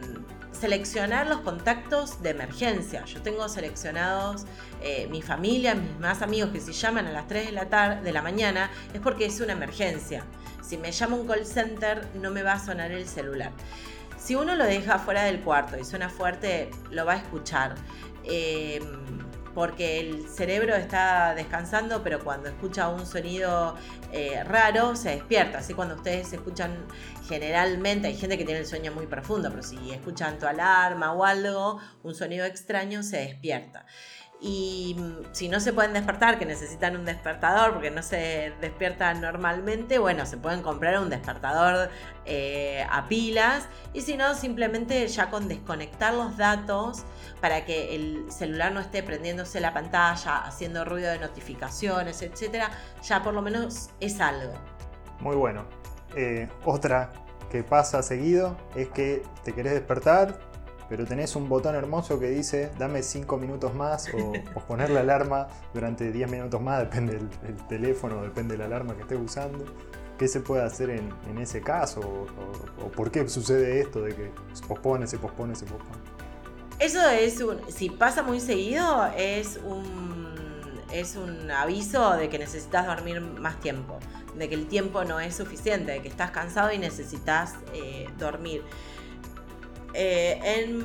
seleccionar 0.52 1.26
los 1.26 1.40
contactos 1.40 2.22
de 2.22 2.30
emergencia. 2.30 3.04
Yo 3.04 3.20
tengo 3.20 3.48
seleccionados 3.48 4.46
eh, 4.80 5.08
mi 5.10 5.20
familia, 5.20 5.74
mis 5.74 5.98
más 5.98 6.22
amigos 6.22 6.50
que 6.50 6.60
si 6.60 6.72
llaman 6.72 7.06
a 7.06 7.12
las 7.12 7.26
3 7.26 7.46
de 7.46 7.52
la, 7.52 7.68
tarde, 7.68 8.02
de 8.02 8.12
la 8.12 8.22
mañana 8.22 8.70
es 8.94 9.00
porque 9.00 9.26
es 9.26 9.40
una 9.40 9.52
emergencia. 9.52 10.24
Si 10.62 10.76
me 10.76 10.92
llama 10.92 11.16
un 11.16 11.26
call 11.26 11.44
center 11.44 12.06
no 12.14 12.30
me 12.30 12.42
va 12.42 12.52
a 12.54 12.64
sonar 12.64 12.92
el 12.92 13.08
celular. 13.08 13.50
Si 14.16 14.36
uno 14.36 14.54
lo 14.54 14.64
deja 14.64 14.98
fuera 14.98 15.24
del 15.24 15.40
cuarto 15.40 15.78
y 15.78 15.84
suena 15.84 16.08
fuerte, 16.08 16.70
lo 16.90 17.04
va 17.04 17.14
a 17.14 17.16
escuchar. 17.16 17.74
Eh, 18.24 18.80
porque 19.58 19.98
el 19.98 20.28
cerebro 20.28 20.76
está 20.76 21.34
descansando, 21.34 22.04
pero 22.04 22.22
cuando 22.22 22.48
escucha 22.48 22.88
un 22.88 23.04
sonido 23.04 23.74
eh, 24.12 24.44
raro 24.44 24.94
se 24.94 25.10
despierta. 25.10 25.58
Así 25.58 25.74
cuando 25.74 25.96
ustedes 25.96 26.32
escuchan 26.32 26.86
generalmente, 27.26 28.06
hay 28.06 28.16
gente 28.16 28.38
que 28.38 28.44
tiene 28.44 28.60
el 28.60 28.66
sueño 28.68 28.92
muy 28.92 29.08
profundo, 29.08 29.50
pero 29.50 29.64
si 29.64 29.90
escuchan 29.90 30.38
tu 30.38 30.46
alarma 30.46 31.12
o 31.12 31.24
algo, 31.24 31.80
un 32.04 32.14
sonido 32.14 32.46
extraño 32.46 33.02
se 33.02 33.16
despierta. 33.16 33.84
Y 34.40 34.94
mm, 34.96 35.32
si 35.32 35.48
no 35.48 35.58
se 35.58 35.72
pueden 35.72 35.92
despertar, 35.92 36.38
que 36.38 36.46
necesitan 36.46 36.96
un 36.96 37.04
despertador 37.04 37.72
porque 37.72 37.90
no 37.90 38.02
se 38.02 38.52
despiertan 38.60 39.20
normalmente, 39.20 39.98
bueno, 39.98 40.26
se 40.26 40.36
pueden 40.36 40.62
comprar 40.62 41.00
un 41.00 41.10
despertador 41.10 41.90
eh, 42.24 42.86
a 42.88 43.08
pilas. 43.08 43.68
Y 43.92 44.02
si 44.02 44.16
no, 44.16 44.34
simplemente 44.34 45.06
ya 45.08 45.30
con 45.30 45.48
desconectar 45.48 46.14
los 46.14 46.36
datos 46.36 47.04
para 47.40 47.64
que 47.64 47.96
el 47.96 48.30
celular 48.30 48.72
no 48.72 48.80
esté 48.80 49.02
prendiéndose 49.02 49.60
la 49.60 49.74
pantalla, 49.74 50.38
haciendo 50.38 50.84
ruido 50.84 51.10
de 51.10 51.18
notificaciones, 51.18 52.22
etcétera, 52.22 52.70
ya 53.02 53.22
por 53.22 53.34
lo 53.34 53.42
menos 53.42 53.90
es 53.98 54.20
algo. 54.20 54.54
Muy 55.20 55.34
bueno. 55.34 55.64
Eh, 56.14 56.48
otra 56.64 57.10
que 57.50 57.62
pasa 57.62 58.02
seguido 58.02 58.56
es 58.76 58.88
que 58.88 59.22
te 59.44 59.52
querés 59.52 59.72
despertar, 59.72 60.38
pero 60.88 61.04
tenés 61.04 61.36
un 61.36 61.48
botón 61.48 61.74
hermoso 61.74 62.18
que 62.18 62.30
dice 62.30 62.70
dame 62.78 63.02
5 63.02 63.36
minutos 63.36 63.74
más 63.74 64.08
o, 64.54 64.60
poner 64.60 64.90
la 64.90 65.00
alarma 65.00 65.48
durante 65.74 66.10
10 66.10 66.30
minutos 66.30 66.60
más, 66.60 66.80
depende 66.80 67.14
del, 67.14 67.28
teléfono, 67.68 68.22
depende 68.22 68.54
de 68.54 68.58
la 68.58 68.64
alarma 68.66 68.94
que 68.94 69.02
estés 69.02 69.18
usando. 69.20 69.64
¿Qué 70.18 70.26
se 70.26 70.40
puede 70.40 70.64
hacer 70.64 70.90
en, 70.90 71.38
ese 71.38 71.60
caso? 71.60 72.26
O, 72.84 72.88
por 72.88 73.12
qué 73.12 73.28
sucede 73.28 73.80
esto 73.80 74.02
de 74.02 74.16
que 74.16 74.32
se 74.52 74.66
pospone, 74.66 75.06
se 75.06 75.16
pospone, 75.16 75.54
se 75.54 75.64
pospone? 75.64 75.98
Eso 76.80 77.08
es 77.08 77.40
un. 77.40 77.60
Si 77.70 77.88
pasa 77.88 78.24
muy 78.24 78.40
seguido, 78.40 79.06
es 79.16 79.60
un. 79.64 80.26
Es 80.92 81.14
un 81.14 81.50
aviso 81.50 82.16
de 82.16 82.28
que 82.28 82.38
necesitas 82.38 82.86
dormir 82.86 83.20
más 83.20 83.60
tiempo, 83.60 83.98
de 84.36 84.48
que 84.48 84.54
el 84.54 84.66
tiempo 84.66 85.04
no 85.04 85.20
es 85.20 85.36
suficiente, 85.36 85.92
de 85.92 86.02
que 86.02 86.08
estás 86.08 86.30
cansado 86.30 86.72
y 86.72 86.78
necesitas 86.78 87.54
eh, 87.74 88.08
dormir. 88.18 88.64
Eh, 89.94 90.82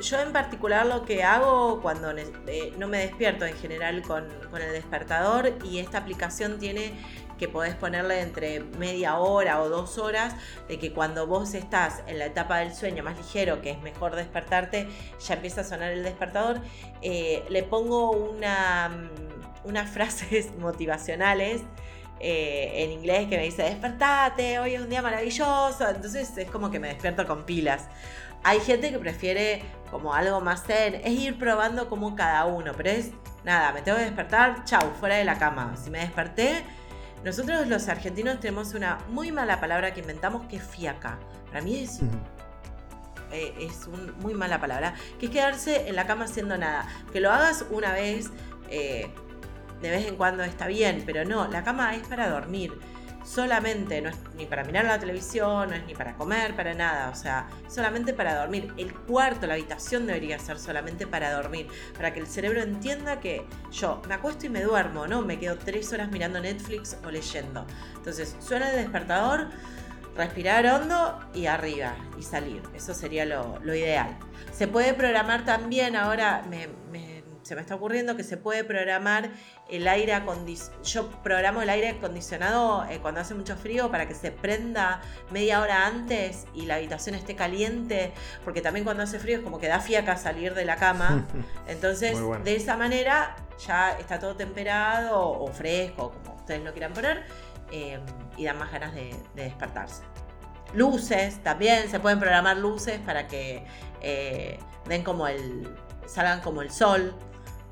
yo 0.00 0.20
en 0.20 0.32
particular 0.32 0.86
lo 0.86 1.04
que 1.04 1.22
hago 1.22 1.80
cuando 1.80 2.10
eh, 2.10 2.72
no 2.76 2.88
me 2.88 2.98
despierto 2.98 3.44
en 3.44 3.54
general 3.54 4.02
con, 4.02 4.26
el 4.60 4.72
despertador 4.72 5.54
y 5.64 5.78
esta 5.78 5.98
aplicación 5.98 6.58
tiene 6.58 6.92
que 7.38 7.48
podés 7.48 7.74
ponerle 7.74 8.20
entre 8.20 8.60
media 8.60 9.18
hora 9.18 9.60
o 9.62 9.68
dos 9.68 9.98
horas 9.98 10.34
de 10.68 10.78
que 10.78 10.92
cuando 10.92 11.26
vos 11.26 11.54
estás 11.54 12.02
en 12.06 12.18
la 12.18 12.26
etapa 12.26 12.58
del 12.58 12.74
sueño 12.74 13.02
más 13.02 13.16
ligero, 13.16 13.60
que 13.62 13.70
es 13.70 13.82
mejor 13.82 14.14
despertarte, 14.14 14.88
ya 15.18 15.34
empieza 15.34 15.62
a 15.62 15.64
sonar 15.64 15.90
el 15.92 16.04
despertador, 16.04 16.60
eh, 17.00 17.44
le 17.48 17.62
pongo 17.62 18.34
mm, 18.34 19.68
unas 19.68 19.90
frases 19.92 20.54
motivacionales. 20.58 21.62
en 22.20 22.92
inglés 22.92 23.26
que 23.28 23.36
me 23.36 23.44
dice 23.44 23.62
despertate, 23.64 24.60
hoy 24.60 24.74
es 24.74 24.80
un 24.80 24.88
día 24.88 25.02
maravilloso, 25.02 25.88
entonces 25.88 26.36
es 26.36 26.48
como 26.50 26.70
que 26.70 26.78
me 26.78 26.88
despierto 26.88 27.26
con 27.26 27.44
pilas. 27.44 27.88
Hay 28.44 28.60
gente 28.60 28.90
que 28.90 28.98
prefiere 28.98 29.62
como 29.90 30.14
algo 30.14 30.40
más 30.40 30.64
zen, 30.64 30.94
es 30.96 31.12
ir 31.12 31.38
probando 31.38 31.88
como 31.88 32.16
cada 32.16 32.46
uno, 32.46 32.72
pero 32.76 32.90
es 32.90 33.10
nada, 33.44 33.72
me 33.72 33.82
tengo 33.82 33.98
que 33.98 34.04
despertar, 34.04 34.64
chau, 34.64 34.92
fuera 34.98 35.16
de 35.16 35.24
la 35.24 35.38
cama. 35.38 35.76
Si 35.76 35.90
me 35.90 35.98
desperté, 35.98 36.64
nosotros 37.24 37.68
los 37.68 37.88
argentinos 37.88 38.40
tenemos 38.40 38.74
una 38.74 38.98
muy 39.08 39.30
mala 39.30 39.60
palabra 39.60 39.94
que 39.94 40.00
inventamos 40.00 40.46
que 40.46 40.56
es 40.56 40.64
fiaca. 40.64 41.18
Para 41.46 41.60
mí 41.62 41.78
es, 41.84 42.00
eh, 43.30 43.54
es 43.60 43.86
una 43.86 44.12
muy 44.14 44.34
mala 44.34 44.60
palabra, 44.60 44.94
que 45.20 45.26
es 45.26 45.32
quedarse 45.32 45.88
en 45.88 45.94
la 45.94 46.06
cama 46.06 46.24
haciendo 46.24 46.58
nada. 46.58 46.86
Que 47.12 47.20
lo 47.20 47.30
hagas 47.30 47.64
una 47.70 47.92
vez, 47.92 48.30
eh, 48.70 49.08
de 49.82 49.90
vez 49.90 50.06
en 50.06 50.16
cuando 50.16 50.42
está 50.42 50.66
bien, 50.66 51.02
pero 51.06 51.24
no, 51.24 51.46
la 51.48 51.62
cama 51.62 51.94
es 51.94 52.08
para 52.08 52.28
dormir 52.28 52.72
solamente, 53.24 54.00
no 54.00 54.10
es 54.10 54.16
ni 54.36 54.46
para 54.46 54.64
mirar 54.64 54.84
la 54.84 54.98
televisión, 54.98 55.70
no 55.70 55.74
es 55.74 55.84
ni 55.86 55.94
para 55.94 56.14
comer, 56.14 56.54
para 56.54 56.74
nada, 56.74 57.10
o 57.10 57.14
sea, 57.14 57.48
solamente 57.68 58.12
para 58.12 58.40
dormir. 58.40 58.72
El 58.76 58.92
cuarto, 58.94 59.46
la 59.46 59.54
habitación 59.54 60.06
debería 60.06 60.38
ser 60.38 60.58
solamente 60.58 61.06
para 61.06 61.32
dormir, 61.32 61.68
para 61.94 62.12
que 62.12 62.20
el 62.20 62.26
cerebro 62.26 62.62
entienda 62.62 63.20
que 63.20 63.46
yo 63.70 64.02
me 64.08 64.14
acuesto 64.14 64.46
y 64.46 64.48
me 64.48 64.62
duermo, 64.62 65.06
¿no? 65.06 65.22
Me 65.22 65.38
quedo 65.38 65.56
tres 65.56 65.92
horas 65.92 66.10
mirando 66.10 66.40
Netflix 66.40 66.96
o 67.04 67.10
leyendo. 67.10 67.66
Entonces, 67.96 68.36
suena 68.40 68.70
el 68.70 68.76
despertador, 68.76 69.48
respirar 70.16 70.66
hondo 70.66 71.20
y 71.34 71.46
arriba 71.46 71.94
y 72.18 72.22
salir. 72.22 72.62
Eso 72.74 72.94
sería 72.94 73.24
lo, 73.24 73.74
ideal. 73.74 74.18
Se 74.52 74.68
puede 74.68 74.94
programar 74.94 75.44
también, 75.44 75.96
ahora 75.96 76.42
me 76.48 77.11
se 77.42 77.54
me 77.54 77.60
está 77.60 77.74
ocurriendo 77.74 78.16
que 78.16 78.24
se 78.24 78.36
puede 78.36 78.64
programar 78.64 79.30
el 79.68 79.88
aire 79.88 80.14
acondicionado. 80.14 80.82
Yo 80.82 81.10
programo 81.22 81.62
el 81.62 81.70
aire 81.70 81.88
acondicionado 81.90 82.84
eh, 82.88 82.98
cuando 83.00 83.20
hace 83.20 83.34
mucho 83.34 83.56
frío 83.56 83.90
para 83.90 84.06
que 84.06 84.14
se 84.14 84.30
prenda 84.30 85.00
media 85.30 85.60
hora 85.60 85.86
antes 85.86 86.46
y 86.54 86.66
la 86.66 86.76
habitación 86.76 87.14
esté 87.14 87.34
caliente, 87.34 88.12
porque 88.44 88.60
también 88.60 88.84
cuando 88.84 89.02
hace 89.02 89.18
frío 89.18 89.38
es 89.38 89.42
como 89.42 89.58
que 89.58 89.68
da 89.68 89.80
fiaca 89.80 90.16
salir 90.16 90.54
de 90.54 90.64
la 90.64 90.76
cama. 90.76 91.26
Entonces, 91.66 92.18
de 92.44 92.56
esa 92.56 92.76
manera 92.76 93.36
ya 93.66 93.92
está 93.98 94.18
todo 94.18 94.36
temperado 94.36 95.20
o 95.20 95.46
fresco, 95.48 96.12
como 96.24 96.36
ustedes 96.36 96.62
lo 96.62 96.72
quieran 96.72 96.92
poner, 96.92 97.24
eh, 97.70 97.98
y 98.36 98.44
dan 98.44 98.58
más 98.58 98.70
ganas 98.72 98.94
de, 98.94 99.14
despertarse. 99.34 100.02
Luces, 100.74 101.42
también 101.42 101.90
se 101.90 102.00
pueden 102.00 102.18
programar 102.18 102.56
luces 102.56 102.98
para 103.00 103.28
que 103.28 103.64
eh, 104.00 104.58
den 104.86 105.02
como 105.02 105.26
el, 105.26 105.68
salgan 106.06 106.40
como 106.40 106.62
el 106.62 106.70
sol. 106.70 107.14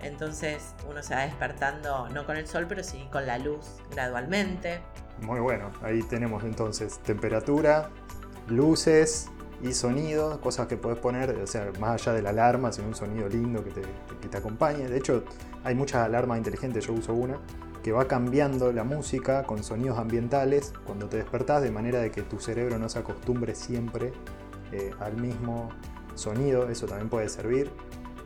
Entonces 0.03 0.75
uno 0.89 1.03
se 1.03 1.15
va 1.15 1.23
despertando 1.23 2.09
no 2.09 2.25
con 2.25 2.37
el 2.37 2.47
sol, 2.47 2.67
pero 2.69 2.83
sí 2.83 3.07
con 3.13 3.27
la 3.27 3.39
luz 3.39 3.79
gradualmente. 3.91 4.81
Muy 5.23 5.41
bueno, 5.41 5.71
ahí 5.83 6.03
tenemos 6.03 6.45
entonces 6.45 6.99
temperatura, 7.01 7.91
luces 8.49 9.29
y 9.63 9.73
sonido, 9.75 10.41
cosas 10.41 10.67
que 10.67 10.77
puedes 10.77 10.99
poner, 10.99 11.31
o 11.31 11.47
sea, 11.47 11.71
más 11.79 12.01
allá 12.01 12.15
de 12.15 12.23
la 12.23 12.31
alarma, 12.31 12.73
sino 12.73 12.89
un 12.89 12.95
sonido 12.95 13.29
lindo 13.29 13.63
que 13.63 13.71
te, 13.71 13.83
que 14.23 14.29
te 14.29 14.37
acompañe. 14.39 14.89
De 14.89 14.97
hecho, 14.97 15.25
hay 15.65 15.75
muchas 15.75 16.07
alarmas 16.07 16.39
inteligentes, 16.39 16.87
yo 16.87 16.95
uso 16.95 17.13
una, 17.13 17.39
que 17.83 17.93
va 17.93 18.07
cambiando 18.09 18.73
la 18.73 18.85
música 18.85 19.45
con 19.45 19.63
sonidos 19.63 19.99
ambientales 19.99 20.73
cuando 20.85 21.07
te 21.07 21.19
despertás, 21.19 21.63
de 21.63 21.71
manera 21.71 22.01
de 22.01 22.11
que 22.11 22.23
tu 22.23 22.41
cerebro 22.41 22.79
no 22.79 22.89
se 22.89 22.99
acostumbre 22.99 23.55
siempre 23.55 24.13
eh, 24.73 24.91
al 25.01 25.17
mismo 25.17 25.71
sonido, 26.15 26.69
eso 26.69 26.87
también 26.87 27.09
puede 27.09 27.29
servir. 27.29 27.71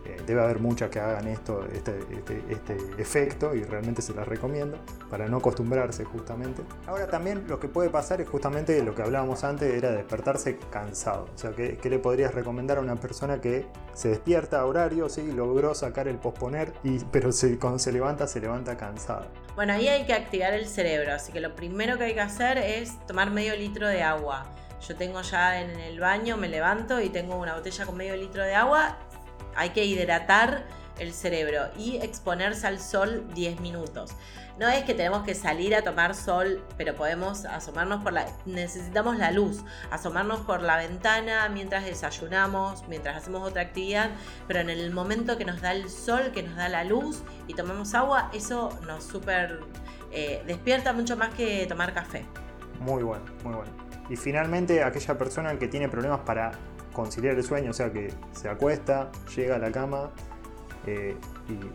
Eh, 0.06 0.20
debe 0.26 0.42
haber 0.42 0.58
muchas 0.58 0.90
que 0.90 1.00
hagan 1.00 1.26
esto, 1.28 1.66
este, 1.72 1.98
este, 2.10 2.42
este, 2.50 2.76
efecto 2.98 3.54
y 3.54 3.62
realmente 3.62 4.02
se 4.02 4.12
las 4.12 4.28
recomiendo 4.28 4.78
para 5.08 5.28
no 5.28 5.38
acostumbrarse 5.38 6.04
justamente. 6.04 6.62
Ahora 6.86 7.06
también 7.06 7.44
lo 7.48 7.58
que 7.58 7.68
puede 7.68 7.88
pasar 7.88 8.20
es 8.20 8.28
justamente 8.28 8.82
lo 8.82 8.94
que 8.94 9.02
hablábamos 9.02 9.44
antes, 9.44 9.72
era 9.72 9.92
despertarse 9.92 10.58
cansado. 10.70 11.26
O 11.34 11.38
sea, 11.38 11.52
¿qué, 11.52 11.78
le 11.82 11.98
podrías 11.98 12.34
recomendar 12.34 12.78
a 12.78 12.80
una 12.82 12.96
persona 12.96 13.40
que 13.40 13.66
se 13.94 14.10
despierta 14.10 14.60
a 14.60 14.66
horario, 14.66 15.08
sí, 15.08 15.32
logró 15.32 15.74
sacar 15.74 16.06
el 16.06 16.18
posponer, 16.18 16.72
y, 16.82 16.98
pero 17.10 17.30
cuando 17.58 17.78
se 17.78 17.90
levanta, 17.90 18.26
se 18.26 18.40
levanta 18.40 18.76
cansado? 18.76 19.26
Bueno, 19.54 19.72
ahí 19.72 19.88
hay 19.88 20.04
que 20.04 20.12
activar 20.12 20.52
el 20.52 20.66
cerebro, 20.66 21.14
así 21.14 21.32
que 21.32 21.40
lo 21.40 21.54
primero 21.54 21.96
que 21.96 22.04
hay 22.04 22.14
que 22.14 22.20
hacer 22.20 22.58
es 22.58 22.98
tomar 23.06 23.30
medio 23.30 23.56
litro 23.56 23.88
de 23.88 24.02
agua. 24.02 24.46
Yo 24.86 24.96
tengo 24.96 25.22
ya 25.22 25.62
en 25.62 25.70
el 25.80 25.98
baño, 25.98 26.36
me 26.36 26.48
levanto 26.48 27.00
y 27.00 27.08
tengo 27.08 27.36
una 27.36 27.54
botella 27.54 27.86
con 27.86 27.96
medio 27.96 28.16
litro 28.16 28.42
de 28.42 28.54
agua 28.54 28.98
hay 29.56 29.70
que 29.70 29.84
hidratar 29.84 30.64
el 30.98 31.12
cerebro 31.12 31.70
y 31.76 31.96
exponerse 31.96 32.66
al 32.66 32.78
sol 32.78 33.26
10 33.34 33.60
minutos. 33.60 34.14
No 34.58 34.68
es 34.68 34.84
que 34.84 34.94
tenemos 34.94 35.24
que 35.24 35.34
salir 35.34 35.74
a 35.74 35.82
tomar 35.82 36.14
sol, 36.14 36.62
pero 36.76 36.94
podemos 36.94 37.44
asomarnos 37.44 38.04
por 38.04 38.12
la... 38.12 38.26
Necesitamos 38.46 39.18
la 39.18 39.32
luz, 39.32 39.64
asomarnos 39.90 40.40
por 40.42 40.62
la 40.62 40.76
ventana 40.76 41.48
mientras 41.48 41.84
desayunamos, 41.84 42.86
mientras 42.86 43.16
hacemos 43.16 43.42
otra 43.42 43.62
actividad, 43.62 44.10
pero 44.46 44.60
en 44.60 44.70
el 44.70 44.92
momento 44.92 45.36
que 45.36 45.44
nos 45.44 45.60
da 45.60 45.72
el 45.72 45.90
sol, 45.90 46.30
que 46.32 46.44
nos 46.44 46.54
da 46.54 46.68
la 46.68 46.84
luz 46.84 47.24
y 47.48 47.54
tomamos 47.54 47.94
agua, 47.94 48.30
eso 48.32 48.78
nos 48.86 49.02
súper 49.02 49.58
eh, 50.12 50.42
despierta 50.46 50.92
mucho 50.92 51.16
más 51.16 51.34
que 51.34 51.66
tomar 51.66 51.92
café. 51.92 52.24
Muy 52.78 53.02
bueno, 53.02 53.24
muy 53.42 53.54
bueno. 53.54 53.72
Y 54.08 54.14
finalmente 54.16 54.84
aquella 54.84 55.18
persona 55.18 55.58
que 55.58 55.66
tiene 55.66 55.88
problemas 55.88 56.20
para 56.20 56.52
conciliar 56.94 57.36
el 57.36 57.44
sueño, 57.44 57.70
o 57.70 57.74
sea 57.74 57.92
que 57.92 58.10
se 58.32 58.48
acuesta, 58.48 59.10
llega 59.36 59.56
a 59.56 59.58
la 59.58 59.70
cama 59.70 60.10
eh, 60.86 61.16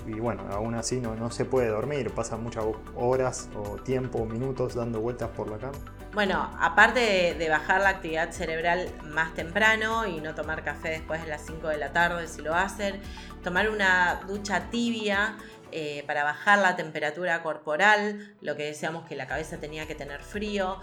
y, 0.08 0.14
bueno, 0.14 0.44
aún 0.52 0.74
así 0.74 1.00
no, 1.00 1.16
no 1.16 1.30
se 1.30 1.46
puede 1.46 1.68
dormir, 1.68 2.12
pasa 2.12 2.38
muchas 2.38 2.66
horas 2.96 3.50
o 3.56 3.76
tiempo, 3.78 4.26
minutos 4.26 4.74
dando 4.74 5.00
vueltas 5.00 5.30
por 5.30 5.50
la 5.50 5.58
cama. 5.58 5.78
Bueno, 6.14 6.50
aparte 6.60 7.36
de, 7.38 7.50
bajar 7.50 7.82
la 7.82 7.90
actividad 7.90 8.32
cerebral 8.32 8.90
más 9.06 9.36
temprano 9.36 10.08
y 10.08 10.20
no 10.22 10.34
tomar 10.34 10.64
café 10.64 10.90
después 10.90 11.22
de 11.22 11.28
las 11.28 11.46
5 11.46 11.68
de 11.68 11.78
la 11.78 11.92
tarde 11.92 12.28
si 12.28 12.42
lo 12.42 12.56
hacen, 12.56 13.00
tomar 13.44 13.70
una 13.70 14.22
ducha 14.28 14.72
tibia 14.72 15.38
eh, 15.72 16.04
para 16.08 16.24
bajar 16.24 16.60
la 16.60 16.76
temperatura 16.76 17.44
corporal, 17.44 18.36
lo 18.42 18.56
que 18.56 18.64
decíamos 18.64 19.08
que 19.08 19.16
la 19.16 19.28
cabeza 19.28 19.58
tenía 19.58 19.86
que 19.86 19.94
tener 19.94 20.22
frío, 20.22 20.78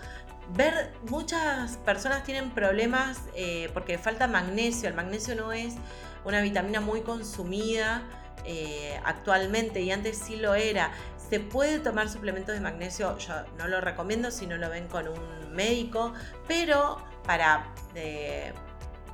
ver, 0.55 0.93
muchas 1.09 1.77
personas 1.79 2.25
tienen 2.25 2.51
problemas 2.51 3.21
eh, 3.35 3.71
porque 3.75 3.99
falta 3.99 4.27
magnesio. 4.27 4.89
El 4.89 4.95
magnesio 4.95 5.35
no 5.35 5.53
es 5.53 5.75
una 6.25 6.41
vitamina 6.41 6.81
muy 6.81 7.03
consumida 7.03 8.03
eh, 8.45 9.01
actualmente 9.05 9.81
y 9.81 9.91
antes 9.91 10.19
sí 10.19 10.37
lo 10.37 10.55
era. 10.55 10.93
Se 11.29 11.41
puede 11.41 11.81
tomar 11.81 12.09
suplementos 12.09 12.55
de 12.55 12.61
magnesio, 12.61 13.19
yo 13.19 13.35
no 13.59 13.67
lo 13.67 13.81
recomiendo 13.81 14.31
si 14.31 14.47
no 14.47 14.57
lo 14.57 14.71
ven 14.71 14.87
con 14.87 15.09
un 15.09 15.53
médico, 15.53 16.13
pero 16.47 16.99
para 17.25 17.73
eh, 17.97 18.53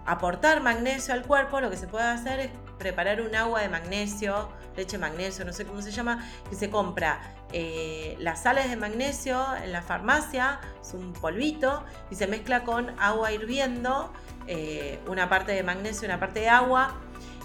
aportar 0.04 0.60
magnesio 0.60 1.14
al 1.14 1.22
cuerpo 1.22 1.60
lo 1.60 1.70
que 1.70 1.76
se 1.78 1.86
puede 1.86 2.04
hacer 2.04 2.40
es 2.40 2.50
preparar 2.78 3.22
un 3.22 3.34
agua 3.34 3.62
de 3.62 3.70
magnesio, 3.70 4.50
leche 4.76 4.98
magnesio, 4.98 5.44
no 5.44 5.52
sé 5.52 5.64
cómo 5.64 5.82
se 5.82 5.90
llama, 5.90 6.28
que 6.48 6.56
se 6.56 6.70
compra 6.70 7.20
eh, 7.52 8.16
las 8.18 8.42
sales 8.42 8.70
de 8.70 8.76
magnesio 8.76 9.44
en 9.62 9.72
la 9.72 9.82
farmacia, 9.82 10.60
es 10.80 10.94
un 10.94 11.12
polvito, 11.12 11.84
y 12.10 12.14
se 12.14 12.26
mezcla 12.26 12.64
con 12.64 12.98
agua 12.98 13.32
hirviendo, 13.32 14.12
eh, 14.46 14.98
una 15.06 15.28
parte 15.28 15.52
de 15.52 15.62
magnesio, 15.62 16.06
una 16.06 16.18
parte 16.18 16.40
de 16.40 16.48
agua, 16.48 16.94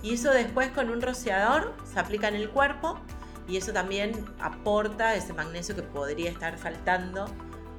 y 0.02 0.14
eso 0.14 0.32
después 0.32 0.70
con 0.70 0.90
un 0.90 1.02
rociador 1.02 1.74
se 1.92 2.00
aplica 2.00 2.28
en 2.28 2.36
el 2.36 2.50
cuerpo 2.50 3.00
y 3.48 3.58
eso 3.58 3.74
también 3.74 4.26
aporta 4.40 5.16
ese 5.16 5.34
magnesio 5.34 5.76
que 5.76 5.82
podría 5.82 6.30
estar 6.30 6.58
faltando 6.58 7.26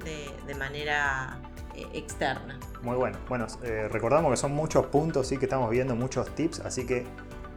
de, 0.03 0.55
manera 0.55 1.39
eh, 1.75 1.87
externa. 1.93 2.59
Muy 2.81 2.97
bueno. 2.97 3.17
Bueno, 3.29 3.47
recordamos 3.89 4.31
que 4.31 4.37
son 4.37 4.51
muchos 4.53 4.87
puntos, 4.87 5.27
sí 5.27 5.37
que 5.37 5.45
estamos 5.45 5.69
viendo 5.69 5.95
muchos 5.95 6.33
tips, 6.35 6.59
así 6.61 6.85
que 6.85 7.05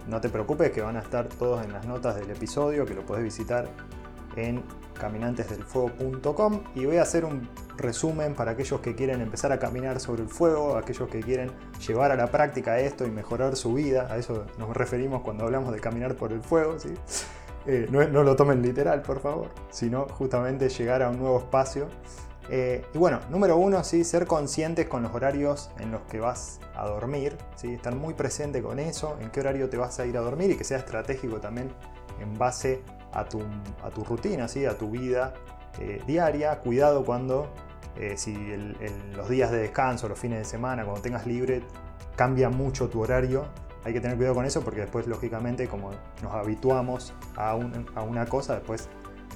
no 0.07 0.21
te 0.21 0.29
preocupes 0.29 0.71
que 0.71 0.81
van 0.81 0.97
a 0.97 1.01
estar 1.01 1.29
todos 1.29 1.65
en 1.65 1.73
las 1.73 1.87
notas 1.87 2.17
del 2.17 2.31
episodio, 2.31 2.85
que 2.87 2.95
lo 2.95 3.05
puedes 3.05 3.25
visitar 3.25 3.69
en 4.37 4.62
caminantesdelfuego.com 4.99 6.61
y 6.75 6.87
voy 6.87 6.97
a 6.97 7.03
hacer 7.03 7.25
un 7.25 7.49
resumen 7.77 8.35
para 8.35 8.53
aquellos 8.53 8.81
que 8.81 8.95
quieren 8.95 9.21
empezar 9.21 9.53
a 9.53 9.59
caminar 9.59 10.01
sobre 10.01 10.23
el 10.23 10.29
fuego, 10.29 10.77
aquellos 10.77 11.09
que 11.09 11.21
quieren 11.21 11.51
llevar 11.87 12.12
a 12.12 12.17
la 12.17 12.29
práctica 12.29 12.79
esto 12.79 13.07
y 13.07 13.11
mejorar 13.11 13.57
su 13.57 13.75
vida, 13.75 14.07
a 14.11 14.17
eso 14.17 14.47
nos 14.59 14.77
referimos 14.77 15.23
cuando 15.23 15.45
hablamos 15.45 15.73
de 15.73 15.81
caminar 15.81 16.15
por 16.15 16.33
el 16.33 16.41
fuego. 16.43 16.77
Eh, 17.67 17.87
no, 17.91 18.07
lo 18.09 18.35
tomen 18.35 18.61
literal 18.61 19.03
por 19.03 19.21
favor, 19.21 19.49
sino 19.71 20.07
justamente 20.09 20.69
llegar 20.69 21.03
a 21.03 21.11
un 21.11 21.19
nuevo 21.19 21.38
espacio 21.38 21.88
eh, 22.50 22.85
y 22.92 22.98
bueno, 22.98 23.20
número 23.31 23.57
uno, 23.57 23.85
¿sí? 23.85 24.05
ser 24.05 24.26
conscientes 24.26 24.88
con 24.88 25.02
los 25.02 25.14
horarios 25.14 25.70
en 25.78 25.92
los 25.92 26.02
que 26.02 26.20
vas 26.20 26.61
a 26.74 26.87
dormir, 26.87 27.37
¿sí? 27.55 27.74
estar 27.74 27.94
muy 27.94 28.14
presente 28.14 28.62
con 28.62 28.78
eso, 28.78 29.16
en 29.20 29.31
qué 29.31 29.40
horario 29.40 29.68
te 29.68 29.76
vas 29.76 29.98
a 30.00 30.07
ir 30.07 30.16
a 30.16 30.20
dormir 30.20 30.50
y 30.50 30.57
que 30.57 30.64
sea 30.64 30.78
estratégico 30.78 31.40
también 31.40 31.70
en 32.20 32.37
base 32.37 32.83
a 33.12 33.24
tu, 33.24 33.42
a 33.83 33.90
tu 33.90 34.05
rutina, 34.05 34.48
¿sí? 34.48 34.66
a 34.66 34.76
tu 34.76 34.90
vida 34.90 35.35
eh, 35.81 36.02
diaria. 36.07 36.59
Cuidado 36.59 37.05
cuando, 37.05 37.48
eh, 37.96 38.14
si 38.16 38.35
los 39.16 39.28
días 39.28 39.50
de 39.50 39.59
descanso, 39.59 40.09
los 40.09 40.18
fines 40.18 40.38
de 40.38 40.44
semana, 40.44 40.85
cuando 40.85 41.00
tengas 41.00 41.26
libre, 41.26 41.62
cambia 42.16 42.48
mucho 42.48 42.88
tu 42.88 43.00
horario. 43.02 43.46
Hay 43.85 43.92
que 43.92 44.00
tener 44.00 44.16
cuidado 44.16 44.37
con 44.37 44.44
eso 44.44 44.62
porque 44.62 44.81
después, 44.81 45.07
lógicamente, 45.07 45.68
como 45.68 45.90
nos 46.22 46.33
habituamos 46.33 47.14
a, 47.37 47.50
a 47.50 48.02
una 48.02 48.26
cosa, 48.26 48.55
después 48.55 48.88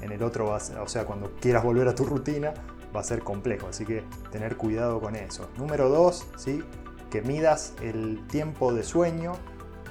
en 0.02 0.12
el 0.12 0.22
otro, 0.22 0.50
vas, 0.50 0.70
o 0.70 0.88
sea, 0.88 1.04
cuando 1.04 1.32
quieras 1.40 1.64
volver 1.64 1.88
a 1.88 1.94
tu 1.94 2.04
rutina, 2.04 2.52
va 2.96 3.00
a 3.00 3.04
ser 3.04 3.22
complejo, 3.22 3.68
así 3.68 3.84
que 3.84 4.02
tener 4.32 4.56
cuidado 4.56 5.00
con 5.00 5.14
eso. 5.14 5.48
Número 5.56 5.88
dos, 5.88 6.26
¿sí? 6.36 6.62
que 7.10 7.22
midas 7.22 7.74
el 7.82 8.26
tiempo 8.26 8.74
de 8.74 8.82
sueño 8.82 9.34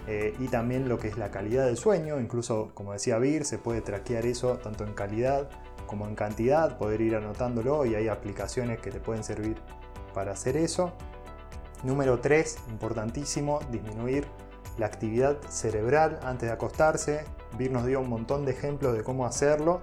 eh, 0.08 0.36
y 0.40 0.48
también 0.48 0.88
lo 0.90 1.00
que 1.00 1.08
es 1.08 1.18
la 1.18 1.32
calidad 1.32 1.66
del 1.66 1.78
sueño, 1.78 2.20
incluso 2.20 2.72
como 2.74 2.94
decía 2.94 3.18
Vir, 3.18 3.46
se 3.46 3.58
puede 3.58 3.82
traquear 3.82 4.26
eso 4.26 4.58
tanto 4.58 4.84
en 4.84 4.94
calidad 4.94 5.50
como 5.88 6.08
en 6.08 6.16
cantidad, 6.16 6.78
poder 6.78 7.02
ir 7.02 7.16
anotándolo 7.16 7.86
y 7.86 7.96
hay 7.96 8.08
aplicaciones 8.08 8.80
que 8.80 8.92
te 8.92 9.00
pueden 9.00 9.24
servir 9.24 9.58
para 10.14 10.32
hacer 10.32 10.58
eso. 10.58 10.94
Número 11.84 12.20
3, 12.20 12.58
importantísimo, 12.70 13.60
disminuir 13.72 14.26
la 14.78 14.88
actividad 14.88 15.38
cerebral 15.50 16.20
antes 16.24 16.50
de 16.50 16.54
acostarse. 16.54 17.24
Vir 17.58 17.72
nos 17.72 17.86
dio 17.86 18.00
un 18.00 18.10
montón 18.10 18.46
de 18.46 18.52
ejemplos 18.52 18.94
de 18.94 19.04
cómo 19.04 19.26
hacerlo, 19.26 19.82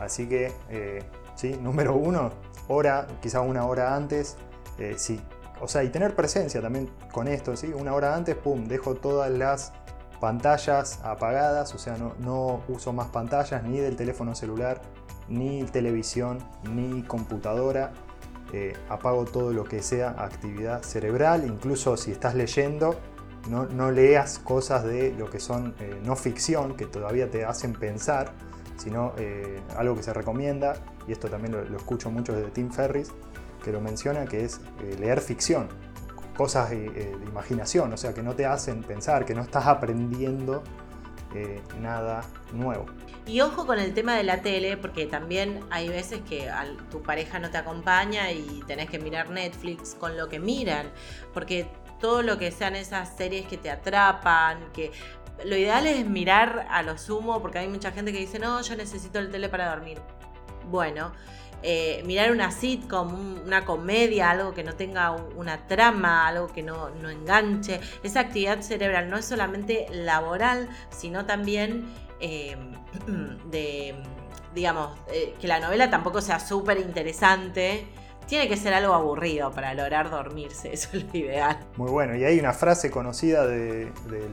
así 0.00 0.28
que, 0.28 0.52
eh, 0.70 1.02
sí, 1.34 1.56
número 1.60 1.94
1, 1.96 2.30
hora, 2.68 3.06
quizá 3.20 3.40
una 3.40 3.66
hora 3.66 3.94
antes, 3.94 4.36
eh, 4.78 4.94
sí. 4.96 5.20
O 5.60 5.68
sea, 5.68 5.84
y 5.84 5.90
tener 5.90 6.16
presencia 6.16 6.60
también 6.60 6.90
con 7.12 7.28
esto, 7.28 7.56
¿sí? 7.56 7.72
Una 7.72 7.94
hora 7.94 8.16
antes, 8.16 8.34
pum, 8.34 8.64
dejo 8.66 8.94
todas 8.94 9.30
las 9.30 9.72
pantallas 10.20 11.00
apagadas, 11.02 11.74
o 11.74 11.78
sea, 11.78 11.96
no, 11.96 12.62
uso 12.68 12.92
más 12.92 13.08
pantallas 13.08 13.62
ni 13.64 13.78
del 13.78 13.96
teléfono 13.96 14.34
celular, 14.34 14.80
ni 15.28 15.64
televisión, 15.64 16.38
ni 16.72 17.02
computadora. 17.02 17.92
Eh, 18.52 18.74
apago 18.88 19.24
todo 19.24 19.52
lo 19.52 19.64
que 19.64 19.82
sea 19.82 20.10
actividad 20.10 20.82
cerebral, 20.82 21.44
incluso 21.46 21.96
si 21.96 22.12
estás 22.12 22.34
leyendo, 22.34 22.96
no, 23.48 23.64
no 23.64 23.90
leas 23.90 24.38
cosas 24.38 24.84
de 24.84 25.12
lo 25.12 25.30
que 25.30 25.40
son 25.40 25.74
eh, 25.80 26.00
no 26.04 26.16
ficción, 26.16 26.76
que 26.76 26.86
todavía 26.86 27.30
te 27.30 27.44
hacen 27.44 27.72
pensar, 27.72 28.32
sino 28.76 29.14
algo 29.76 29.96
que 29.96 30.02
se 30.02 30.12
recomienda 30.12 30.74
y 31.06 31.12
esto 31.12 31.28
también 31.28 31.52
lo, 31.52 31.76
escucho 31.76 32.10
mucho 32.10 32.32
desde 32.32 32.50
Tim 32.50 32.70
Ferris, 32.70 33.10
que 33.62 33.72
lo 33.72 33.80
menciona, 33.80 34.24
que 34.26 34.44
es 34.44 34.60
eh, 34.82 34.96
leer 34.98 35.20
ficción, 35.20 35.68
cosas 36.36 36.72
eh, 36.72 36.90
eh, 36.94 37.16
de 37.18 37.26
imaginación, 37.26 37.92
o 37.92 37.96
sea, 37.96 38.14
que 38.14 38.22
no 38.22 38.34
te 38.34 38.46
hacen 38.46 38.82
pensar, 38.82 39.24
que 39.24 39.34
no 39.34 39.42
estás 39.42 39.66
aprendiendo 39.66 40.62
nada 41.80 42.20
nuevo. 42.52 42.84
Y 43.26 43.40
ojo 43.40 43.66
con 43.66 43.78
el 43.78 43.94
tema 43.94 44.14
de 44.16 44.22
la 44.22 44.42
tele, 44.42 44.76
porque 44.76 45.06
también 45.06 45.60
hay 45.70 45.88
veces 45.88 46.20
que 46.28 46.50
tu 46.90 47.00
pareja 47.00 47.38
no 47.38 47.50
te 47.50 47.56
acompaña 47.56 48.30
y 48.32 48.62
tenés 48.66 48.90
que 48.90 48.98
mirar 48.98 49.30
Netflix 49.30 49.94
con 49.94 50.18
lo 50.18 50.28
que 50.28 50.38
miran, 50.38 50.90
porque 51.32 51.66
todo 52.02 52.20
lo 52.20 52.36
que 52.36 52.50
sean 52.50 52.76
esas 52.76 53.16
series 53.16 53.46
que 53.46 53.56
te 53.56 53.70
atrapan, 53.70 54.58
que 54.74 54.92
lo 55.44 55.56
ideal 55.56 55.86
es 55.86 56.06
mirar 56.06 56.66
a 56.70 56.82
lo 56.82 56.98
sumo, 56.98 57.40
porque 57.40 57.58
hay 57.58 57.68
mucha 57.68 57.92
gente 57.92 58.12
que 58.12 58.18
dice, 58.18 58.38
no, 58.38 58.60
yo 58.62 58.76
necesito 58.76 59.18
el 59.18 59.30
tele 59.30 59.48
para 59.48 59.70
dormir 59.70 60.00
bueno. 60.70 61.12
Eh, 61.64 62.02
mirar 62.06 62.32
una 62.32 62.50
sitcom, 62.50 63.40
una 63.44 63.64
comedia, 63.64 64.30
algo 64.30 64.52
que 64.52 64.64
no 64.64 64.74
tenga 64.74 65.12
una 65.12 65.68
trama, 65.68 66.26
algo 66.26 66.48
que 66.48 66.62
no, 66.62 66.88
enganche. 67.08 67.80
Esa 68.02 68.20
actividad 68.20 68.60
cerebral 68.62 69.08
no 69.08 69.16
es 69.16 69.24
solamente 69.24 69.86
laboral, 69.90 70.68
sino 70.90 71.24
también 71.24 71.86
eh, 72.20 72.56
de, 73.50 73.94
digamos, 74.54 74.98
eh, 75.12 75.34
que 75.40 75.46
la 75.46 75.60
novela 75.60 75.88
tampoco 75.88 76.20
sea 76.20 76.40
súper 76.40 76.78
interesante. 76.78 77.86
Tiene 78.32 78.48
que 78.48 78.56
ser 78.56 78.72
algo 78.72 78.94
aburrido 78.94 79.50
para 79.50 79.74
lograr 79.74 80.08
dormirse, 80.08 80.72
eso 80.72 80.88
es 80.94 81.04
lo 81.04 81.18
ideal. 81.18 81.58
Muy 81.76 81.90
bueno, 81.90 82.16
y 82.16 82.24
hay 82.24 82.40
una 82.40 82.54
frase 82.54 82.90
conocida 82.90 83.46
del 83.46 83.92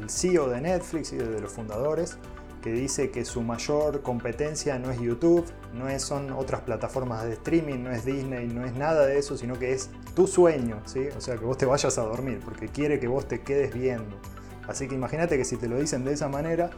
CEO 0.09 0.47
de 0.47 0.61
Netflix 0.61 1.11
y 1.11 1.17
de 1.17 1.41
los 1.41 1.51
fundadores, 1.51 2.17
que 2.61 2.71
dice 2.71 3.11
que 3.11 3.25
su 3.25 3.41
mayor 3.41 4.01
competencia 4.01 4.79
no 4.79 4.89
es 4.89 5.01
YouTube, 5.01 5.43
no 5.73 5.89
es, 5.89 6.01
son 6.01 6.31
otras 6.31 6.61
plataformas 6.61 7.25
de 7.25 7.33
streaming, 7.33 7.83
no 7.83 7.91
es 7.91 8.05
Disney, 8.05 8.47
no 8.47 8.63
es 8.63 8.73
nada 8.73 9.05
de 9.05 9.19
eso, 9.19 9.35
sino 9.35 9.59
que 9.59 9.73
es 9.73 9.89
tu 10.15 10.27
sueño, 10.27 10.81
¿sí? 10.85 11.09
O 11.17 11.19
sea, 11.19 11.35
que 11.35 11.43
vos 11.43 11.57
te 11.57 11.65
vayas 11.65 11.97
a 11.97 12.03
dormir, 12.03 12.39
porque 12.41 12.69
quiere 12.69 13.01
que 13.01 13.07
vos 13.09 13.27
te 13.27 13.41
quedes 13.41 13.73
viendo. 13.73 14.17
Así 14.65 14.87
que 14.87 14.95
imagínate 14.95 15.35
que 15.35 15.43
si 15.43 15.57
te 15.57 15.67
lo 15.67 15.77
dicen 15.77 16.05
de 16.05 16.13
esa 16.13 16.29
manera, 16.29 16.69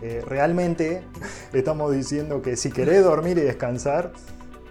eh, 0.00 0.24
realmente 0.26 1.02
estamos 1.52 1.92
diciendo 1.92 2.40
que 2.40 2.56
si 2.56 2.72
querés 2.72 3.04
dormir 3.04 3.36
y 3.36 3.42
descansar, 3.42 4.14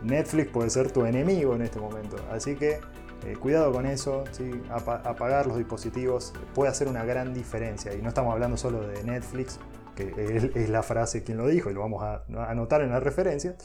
Netflix 0.03 0.51
puede 0.51 0.69
ser 0.69 0.91
tu 0.91 1.05
enemigo 1.05 1.55
en 1.55 1.61
este 1.61 1.79
momento. 1.79 2.17
Así 2.31 2.55
que 2.55 2.79
eh, 3.25 3.35
cuidado 3.39 3.71
con 3.71 3.85
eso, 3.85 4.23
apagar 4.69 5.47
los 5.47 5.57
dispositivos 5.57 6.33
puede 6.53 6.71
hacer 6.71 6.87
una 6.87 7.03
gran 7.05 7.33
diferencia. 7.33 7.93
Y 7.93 8.01
no 8.01 8.09
estamos 8.09 8.33
hablando 8.33 8.57
solo 8.57 8.87
de 8.87 9.03
Netflix, 9.03 9.59
que 9.95 10.51
es 10.55 10.69
la 10.69 10.83
frase 10.83 11.23
quien 11.23 11.37
lo 11.37 11.47
dijo 11.47 11.69
y 11.69 11.73
lo 11.73 11.81
vamos 11.81 12.03
a 12.03 12.23
anotar 12.49 12.81
en 12.81 12.89
la 12.89 12.99
referencia, 12.99 13.55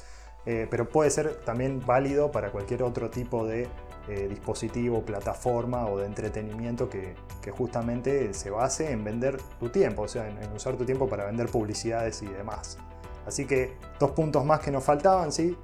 eh, 0.46 0.68
pero 0.70 0.88
puede 0.88 1.10
ser 1.10 1.34
también 1.44 1.84
válido 1.84 2.30
para 2.30 2.52
cualquier 2.52 2.84
otro 2.84 3.10
tipo 3.10 3.44
de 3.44 3.68
eh, 4.08 4.28
dispositivo, 4.28 5.04
plataforma 5.04 5.86
o 5.88 5.98
de 5.98 6.06
entretenimiento 6.06 6.88
que, 6.88 7.14
justamente 7.50 8.34
se 8.34 8.50
base 8.50 8.90
en 8.90 9.04
vender 9.04 9.38
tu 9.60 9.68
tiempo, 9.68 10.02
o 10.02 10.08
sea, 10.08 10.28
en, 10.28 10.52
usar 10.52 10.76
tu 10.76 10.84
tiempo 10.84 11.08
para 11.08 11.26
vender 11.26 11.48
publicidades 11.48 12.22
y 12.22 12.26
demás. 12.26 12.78
Así 13.24 13.46
que 13.46 13.76
dos 14.00 14.12
puntos 14.12 14.44
más 14.44 14.60
que 14.60 14.72
nos 14.72 14.82
faltaban, 14.82 15.30
¿sí? 15.32 15.56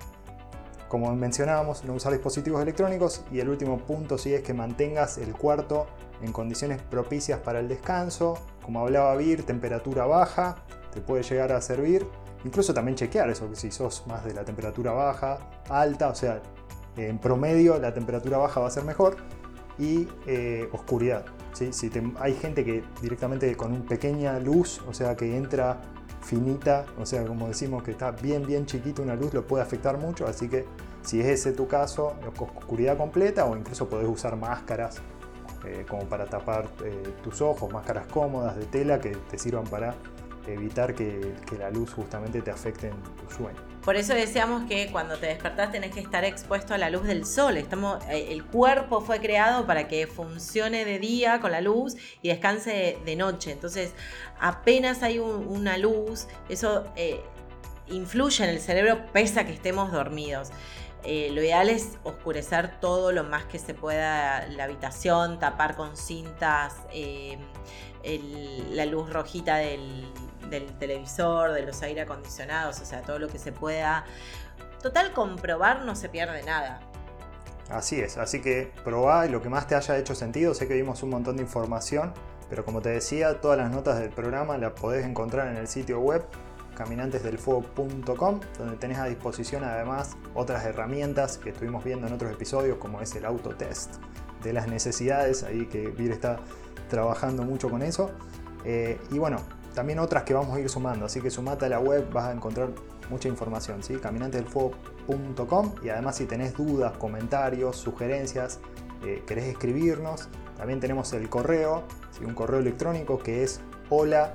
Como 0.92 1.10
mencionábamos, 1.16 1.84
no 1.84 1.94
usar 1.94 2.12
dispositivos 2.12 2.60
electrónicos 2.60 3.24
y 3.32 3.40
el 3.40 3.48
último 3.48 3.78
punto 3.78 4.18
sí 4.18 4.34
es 4.34 4.42
que 4.42 4.52
mantengas 4.52 5.16
el 5.16 5.32
cuarto 5.32 5.86
en 6.20 6.32
condiciones 6.32 6.82
propicias 6.82 7.40
para 7.40 7.60
el 7.60 7.68
descanso, 7.68 8.34
como 8.62 8.80
hablaba 8.80 9.16
Vir, 9.16 9.42
temperatura 9.42 10.04
baja, 10.04 10.56
te 10.92 11.00
puede 11.00 11.22
llegar 11.22 11.50
a 11.52 11.62
servir. 11.62 12.06
Incluso 12.44 12.74
también 12.74 12.94
chequear 12.94 13.30
eso, 13.30 13.48
que 13.48 13.56
si 13.56 13.70
sos 13.70 14.06
más 14.06 14.22
de 14.26 14.34
la 14.34 14.44
temperatura 14.44 14.92
baja, 14.92 15.38
alta, 15.70 16.10
o 16.10 16.14
sea, 16.14 16.42
en 16.98 17.16
promedio 17.16 17.78
la 17.78 17.94
temperatura 17.94 18.36
baja 18.36 18.60
va 18.60 18.66
a 18.66 18.70
ser 18.70 18.84
mejor. 18.84 19.16
Y 19.78 20.06
eh, 20.26 20.68
oscuridad. 20.72 21.24
Si 21.54 21.90
hay 22.20 22.34
gente 22.34 22.66
que 22.66 22.84
directamente 23.00 23.56
con 23.56 23.72
una 23.72 23.86
pequeña 23.86 24.38
luz, 24.38 24.82
o 24.86 24.92
sea, 24.92 25.16
que 25.16 25.38
entra 25.38 25.80
finita, 26.22 26.86
o 26.98 27.06
sea, 27.06 27.24
como 27.24 27.48
decimos 27.48 27.82
que 27.82 27.90
está 27.90 28.10
bien, 28.10 28.46
bien 28.46 28.66
chiquita 28.66 29.02
una 29.02 29.14
luz, 29.14 29.34
lo 29.34 29.46
puede 29.46 29.62
afectar 29.62 29.98
mucho. 29.98 30.26
Así 30.26 30.48
que 30.48 30.64
si 31.02 31.20
es 31.20 31.26
ese 31.26 31.52
tu 31.52 31.66
caso, 31.66 32.14
oscuridad 32.38 32.96
completa 32.96 33.44
o 33.44 33.56
incluso 33.56 33.88
podés 33.88 34.08
usar 34.08 34.36
máscaras 34.36 35.00
eh, 35.66 35.84
como 35.88 36.04
para 36.04 36.26
tapar 36.26 36.68
eh, 36.84 37.14
tus 37.22 37.40
ojos, 37.40 37.72
máscaras 37.72 38.06
cómodas 38.06 38.56
de 38.56 38.64
tela 38.66 39.00
que 39.00 39.10
te 39.10 39.38
sirvan 39.38 39.64
para 39.64 39.94
evitar 40.46 40.94
que, 40.94 41.34
la 41.58 41.70
luz 41.70 41.92
justamente 41.92 42.42
te 42.42 42.50
afecte 42.50 42.88
en 42.88 43.02
tu 43.02 43.34
sueño. 43.34 43.58
Por 43.84 43.96
eso 43.96 44.14
decíamos 44.14 44.68
que 44.68 44.90
cuando 44.90 45.18
te 45.18 45.26
despertás 45.26 45.72
tenés 45.72 45.92
que 45.92 46.00
estar 46.00 46.24
expuesto 46.24 46.74
a 46.74 46.78
la 46.78 46.88
luz 46.88 47.04
del 47.04 47.26
sol. 47.26 47.56
Estamos, 47.56 48.02
eh, 48.08 48.28
el 48.30 48.44
cuerpo 48.44 49.00
fue 49.00 49.20
creado 49.20 49.66
para 49.66 49.88
que 49.88 50.06
funcione 50.06 50.84
de 50.84 50.98
día 50.98 51.40
con 51.40 51.52
la 51.52 51.60
luz 51.60 51.96
y 52.22 52.28
descanse 52.28 52.98
de, 53.04 53.16
noche. 53.16 53.52
Entonces, 53.52 53.92
apenas 54.40 55.02
hay 55.02 55.18
una 55.18 55.76
luz, 55.78 56.26
eso 56.48 56.84
influye 57.88 58.44
en 58.44 58.50
el 58.50 58.60
cerebro 58.60 59.06
pese 59.12 59.40
a 59.40 59.46
que 59.46 59.52
estemos 59.52 59.92
dormidos. 59.92 60.50
Eh, 61.04 61.30
lo 61.32 61.42
ideal 61.42 61.68
es 61.68 61.98
oscurecer 62.04 62.78
todo 62.80 63.10
lo 63.10 63.24
más 63.24 63.44
que 63.46 63.58
se 63.58 63.74
pueda 63.74 64.46
la 64.48 64.64
habitación, 64.64 65.40
tapar 65.40 65.74
con 65.74 65.96
cintas 65.96 66.76
eh, 66.92 67.38
la 68.70 68.86
luz 68.86 69.12
rojita 69.12 69.56
del, 69.56 70.04
televisor, 70.50 71.52
de 71.52 71.62
los 71.62 71.82
aire 71.82 72.02
acondicionados, 72.02 72.80
o 72.80 72.84
sea, 72.84 73.02
todo 73.02 73.18
lo 73.18 73.28
que 73.28 73.38
se 73.38 73.52
pueda. 73.52 74.04
Total, 74.82 75.12
comprobar 75.12 75.84
no 75.84 75.94
se 75.94 76.08
pierde 76.08 76.42
nada. 76.42 76.80
Así 77.70 78.00
es, 78.00 78.18
así 78.18 78.40
que 78.40 78.72
probá 78.84 79.26
lo 79.26 79.40
que 79.40 79.48
más 79.48 79.66
te 79.66 79.74
haya 79.74 79.96
hecho 79.96 80.14
sentido. 80.14 80.54
Sé 80.54 80.68
que 80.68 80.74
vimos 80.74 81.02
un 81.02 81.10
montón 81.10 81.36
de 81.36 81.42
información, 81.42 82.12
pero 82.50 82.64
como 82.64 82.82
te 82.82 82.90
decía, 82.90 83.40
todas 83.40 83.56
las 83.56 83.70
notas 83.70 83.98
del 83.98 84.10
programa 84.10 84.58
las 84.58 84.72
podés 84.72 85.06
encontrar 85.06 85.48
en 85.48 85.56
el 85.56 85.68
sitio 85.68 86.00
web 86.00 86.22
caminantesdelfuego.com, 86.76 88.40
donde 88.58 88.76
tenés 88.76 88.98
a 88.98 89.06
disposición 89.06 89.64
además 89.64 90.16
otras 90.34 90.64
herramientas 90.64 91.38
que 91.38 91.50
estuvimos 91.50 91.84
viendo 91.84 92.06
en 92.06 92.12
otros 92.12 92.32
episodios, 92.32 92.78
como 92.78 93.00
es 93.00 93.14
el 93.14 93.24
autotest 93.24 93.96
de 94.42 94.52
las 94.52 94.66
necesidades, 94.68 95.42
ahí 95.44 95.66
que 95.66 95.88
Vir 95.88 96.10
está 96.10 96.40
trabajando 96.90 97.42
mucho 97.44 97.70
con 97.70 97.82
eso. 97.82 98.10
Eh, 98.64 98.98
y 99.10 99.18
bueno, 99.18 99.38
también 99.74 99.98
otras 99.98 100.22
que 100.24 100.34
vamos 100.34 100.56
a 100.56 100.60
ir 100.60 100.68
sumando, 100.68 101.06
así 101.06 101.20
que 101.20 101.30
sumate 101.30 101.66
a 101.66 101.68
la 101.68 101.80
web, 101.80 102.10
vas 102.12 102.26
a 102.26 102.32
encontrar 102.32 102.70
mucha 103.10 103.28
información, 103.28 103.82
¿sí? 103.82 103.96
caminantesdelfuego.com 103.96 105.74
y 105.82 105.88
además 105.88 106.16
si 106.16 106.26
tenés 106.26 106.54
dudas, 106.54 106.96
comentarios, 106.96 107.76
sugerencias, 107.76 108.60
eh, 109.04 109.22
querés 109.26 109.44
escribirnos, 109.46 110.28
también 110.56 110.80
tenemos 110.80 111.12
el 111.12 111.28
correo, 111.28 111.84
un 112.24 112.34
correo 112.34 112.60
electrónico 112.60 113.18
que 113.18 113.42
es 113.42 113.60
hola. 113.90 114.32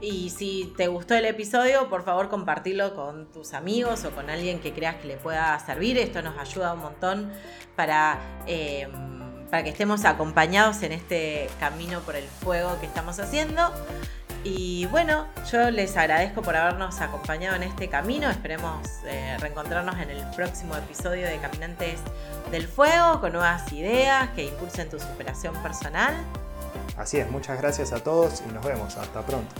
Y 0.00 0.30
si 0.30 0.72
te 0.76 0.86
gustó 0.86 1.14
el 1.14 1.24
episodio, 1.24 1.88
por 1.88 2.04
favor 2.04 2.28
compartirlo 2.28 2.94
con 2.94 3.26
tus 3.32 3.52
amigos 3.52 4.04
o 4.04 4.12
con 4.12 4.30
alguien 4.30 4.60
que 4.60 4.72
creas 4.72 4.96
que 4.96 5.08
le 5.08 5.16
pueda 5.16 5.58
servir. 5.58 5.98
Esto 5.98 6.22
nos 6.22 6.38
ayuda 6.38 6.74
un 6.74 6.80
montón 6.80 7.32
para, 7.74 8.20
em, 8.46 9.17
para 9.50 9.62
que 9.64 9.70
estemos 9.70 10.04
acompañados 10.04 10.82
en 10.82 10.92
este 10.92 11.48
camino 11.60 12.00
por 12.00 12.16
el 12.16 12.24
fuego 12.24 12.78
que 12.80 12.86
estamos 12.86 13.18
haciendo. 13.18 13.72
Y 14.44 14.86
bueno, 14.86 15.26
yo 15.50 15.70
les 15.70 15.96
agradezco 15.96 16.42
por 16.42 16.56
habernos 16.56 17.00
acompañado 17.00 17.56
en 17.56 17.64
este 17.64 17.88
camino. 17.88 18.30
Esperemos 18.30 18.86
eh, 19.04 19.36
reencontrarnos 19.40 19.96
en 19.98 20.10
el 20.10 20.24
próximo 20.30 20.76
episodio 20.76 21.26
de 21.26 21.38
Caminantes 21.38 21.98
del 22.50 22.66
Fuego 22.66 23.20
con 23.20 23.32
nuevas 23.32 23.72
ideas 23.72 24.30
que 24.30 24.44
impulsen 24.44 24.88
tu 24.88 24.98
superación 24.98 25.54
personal. 25.62 26.14
Así 26.96 27.18
es, 27.18 27.30
muchas 27.30 27.58
gracias 27.58 27.92
a 27.92 28.02
todos 28.02 28.42
y 28.48 28.52
nos 28.52 28.64
vemos. 28.64 28.96
Hasta 28.96 29.22
pronto. 29.22 29.54